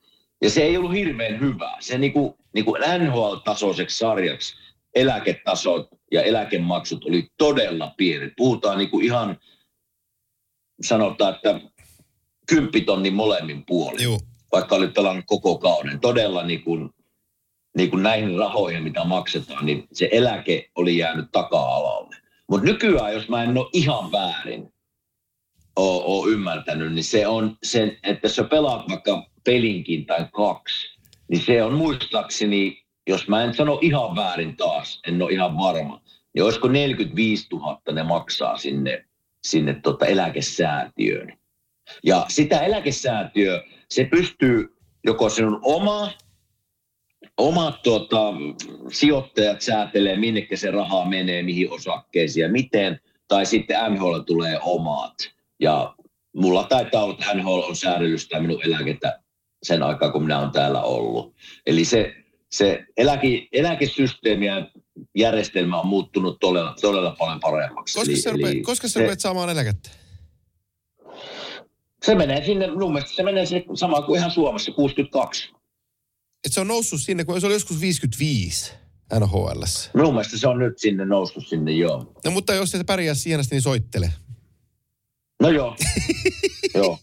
[0.41, 1.77] Ja se ei ollut hirveän hyvä.
[1.79, 4.55] Se niin kuin, niin kuin NHL-tasoiseksi sarjaksi
[4.95, 8.33] eläketasot ja eläkemaksut oli todella pienet.
[8.37, 9.39] Puhutaan niin kuin ihan,
[10.81, 11.61] sanotaan, että
[12.49, 14.03] kymppitonni molemmin puolin.
[14.03, 14.19] Joo.
[14.51, 15.99] Vaikka oli pelannut koko kauden.
[15.99, 16.89] Todella niin kuin
[17.77, 22.15] niin kuin näihin rahoihin, mitä maksetaan, niin se eläke oli jäänyt taka-alalle.
[22.49, 24.73] Mutta nykyään, jos mä en ole ihan väärin
[25.75, 31.41] ole, ymmärtänyt, niin se on sen, että jos sä pelaat vaikka pelinkin tai kaksi, niin
[31.41, 36.01] se on muistaakseni, jos mä en sano ihan väärin taas, en ole ihan varma,
[36.33, 39.05] niin olisiko 45 000 ne maksaa sinne,
[39.43, 41.37] sinne tota eläkesäätiöön.
[42.03, 46.11] Ja sitä eläkesäätiö, se pystyy joko sinun oma
[47.37, 48.33] omat tuota,
[48.91, 55.15] sijoittajat säätelee, minne se raha menee, mihin osakkeisiin ja miten, tai sitten NHL tulee omat.
[55.59, 55.95] Ja
[56.35, 59.19] mulla taitaa olla, että NHL on säädellyt sitä minun eläkettä
[59.63, 61.35] sen aikaa, kun minä olen täällä ollut.
[61.65, 62.13] Eli se,
[62.51, 64.67] se eläke, eläkesysteemi ja
[65.15, 67.99] järjestelmä on muuttunut todella, todella paljon paremmaksi.
[67.99, 69.89] Koska sä, rupeat, koska sä rupeat saamaan eläkettä?
[72.03, 75.58] Se menee sinne, mun mielestä se menee sinne sama kuin ihan Suomessa, 62
[76.45, 78.71] että se on noussut sinne, kun se oli joskus 55
[79.19, 79.63] NHL.
[79.93, 82.13] Minun mielestä se on nyt sinne noussut sinne, joo.
[82.25, 84.11] No mutta jos se pärjää siihen niin soittele.
[85.41, 85.75] No joo.
[86.75, 86.99] joo.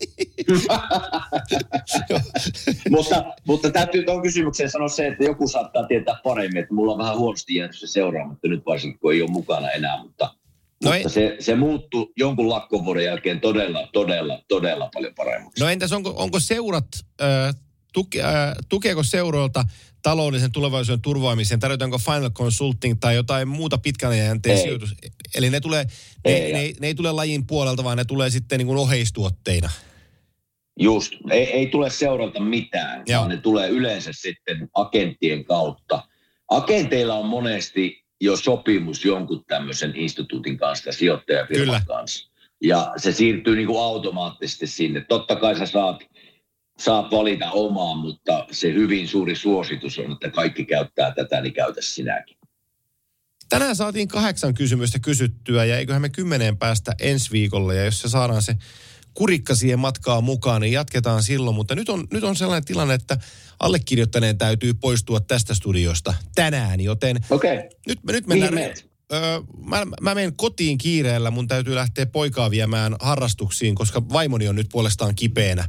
[2.91, 6.99] mutta, mutta täytyy tuon kysymykseen sanoa se, että joku saattaa tietää paremmin, että mulla on
[6.99, 10.34] vähän huonosti jäänyt se seuraamatta nyt varsinkin, kun ei ole mukana enää, mutta,
[10.84, 15.62] no mutta se, se muuttui jonkun lakkovuoden jälkeen todella, todella, todella paljon paremmaksi.
[15.62, 16.87] No entäs onko, onko seurat
[17.22, 17.55] äh,
[17.97, 19.65] tuke, äh, tukeeko seuroilta
[20.03, 24.57] taloudellisen tulevaisuuden turvaamisen, tarjotaanko Final Consulting tai jotain muuta pitkän Ei.
[24.57, 24.95] sijoitus.
[25.35, 25.85] Eli ne, tulee,
[26.25, 28.79] ne, Ei, ne, ne, ne ei tule lajin puolelta, vaan ne tulee sitten niin kuin
[28.79, 29.71] oheistuotteina.
[30.81, 33.21] Just, ei, ei tule seurata mitään, Joo.
[33.21, 36.03] Vaan ne tulee yleensä sitten agenttien kautta.
[36.51, 41.83] Agenteilla on monesti jo sopimus jonkun tämmöisen instituutin kanssa, sijoittajafirman Kyllä.
[41.87, 42.31] kanssa.
[42.63, 45.05] Ja se siirtyy niin kuin automaattisesti sinne.
[45.09, 46.03] Totta kai sä saat,
[46.79, 51.81] saat valita omaa, mutta se hyvin suuri suositus on, että kaikki käyttää tätä, niin käytä
[51.83, 52.37] sinäkin.
[53.49, 57.74] Tänään saatiin kahdeksan kysymystä kysyttyä ja eiköhän me kymmeneen päästä ensi viikolla.
[57.74, 58.57] Ja jos se saadaan se
[59.14, 61.57] kurikka siihen matkaan mukaan, niin jatketaan silloin.
[61.57, 63.18] Mutta nyt on, nyt on sellainen tilanne, että
[63.61, 67.68] allekirjoittaneen täytyy poistua tästä studiosta tänään, joten Okei, okay.
[67.87, 68.55] nyt, nyt mihin mennään...
[68.55, 68.91] menet?
[69.12, 74.57] Öö, mä, mä menen kotiin kiireellä, mun täytyy lähteä poikaa viemään harrastuksiin, koska vaimoni on
[74.57, 75.68] nyt puolestaan kipeänä.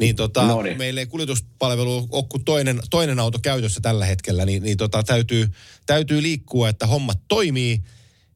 [0.00, 0.78] Niin tota, Noniin.
[0.78, 5.48] meillä ei kuljetuspalvelu ole kuin toinen, toinen auto käytössä tällä hetkellä, niin, niin tota, täytyy,
[5.86, 7.82] täytyy liikkua, että hommat toimii.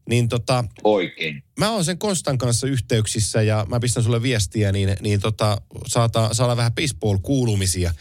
[0.08, 1.42] Niin tota, Oikein.
[1.58, 6.28] mä oon sen Konstan kanssa yhteyksissä ja mä pistän sulle viestiä, niin, niin tota, saata,
[6.32, 7.94] saadaan vähän baseball-kuulumisia.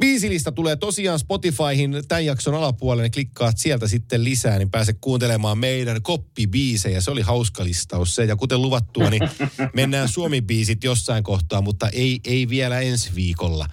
[0.00, 6.02] Biisilista tulee tosiaan Spotifyhin tämän jakson alapuolelle, klikkaat sieltä sitten lisää, niin pääset kuuntelemaan meidän
[6.02, 7.00] koppibiisejä.
[7.00, 9.22] Se oli hauska listaus se, ja kuten luvattua, niin
[9.74, 13.66] mennään Suomi-biisit jossain kohtaa, mutta ei, ei vielä ensi viikolla.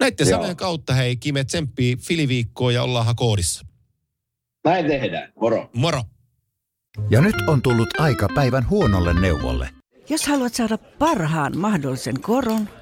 [0.00, 0.38] Näiden Joo.
[0.38, 3.66] sanojen kautta, hei Kime, tsemppii filiviikkoon ja ollaan koodissa.
[4.64, 5.32] Näin tehdään.
[5.40, 5.70] Moro.
[5.72, 6.04] Moro!
[7.10, 9.68] Ja nyt on tullut aika päivän huonolle neuvolle.
[10.08, 12.68] Jos haluat saada parhaan mahdollisen koron,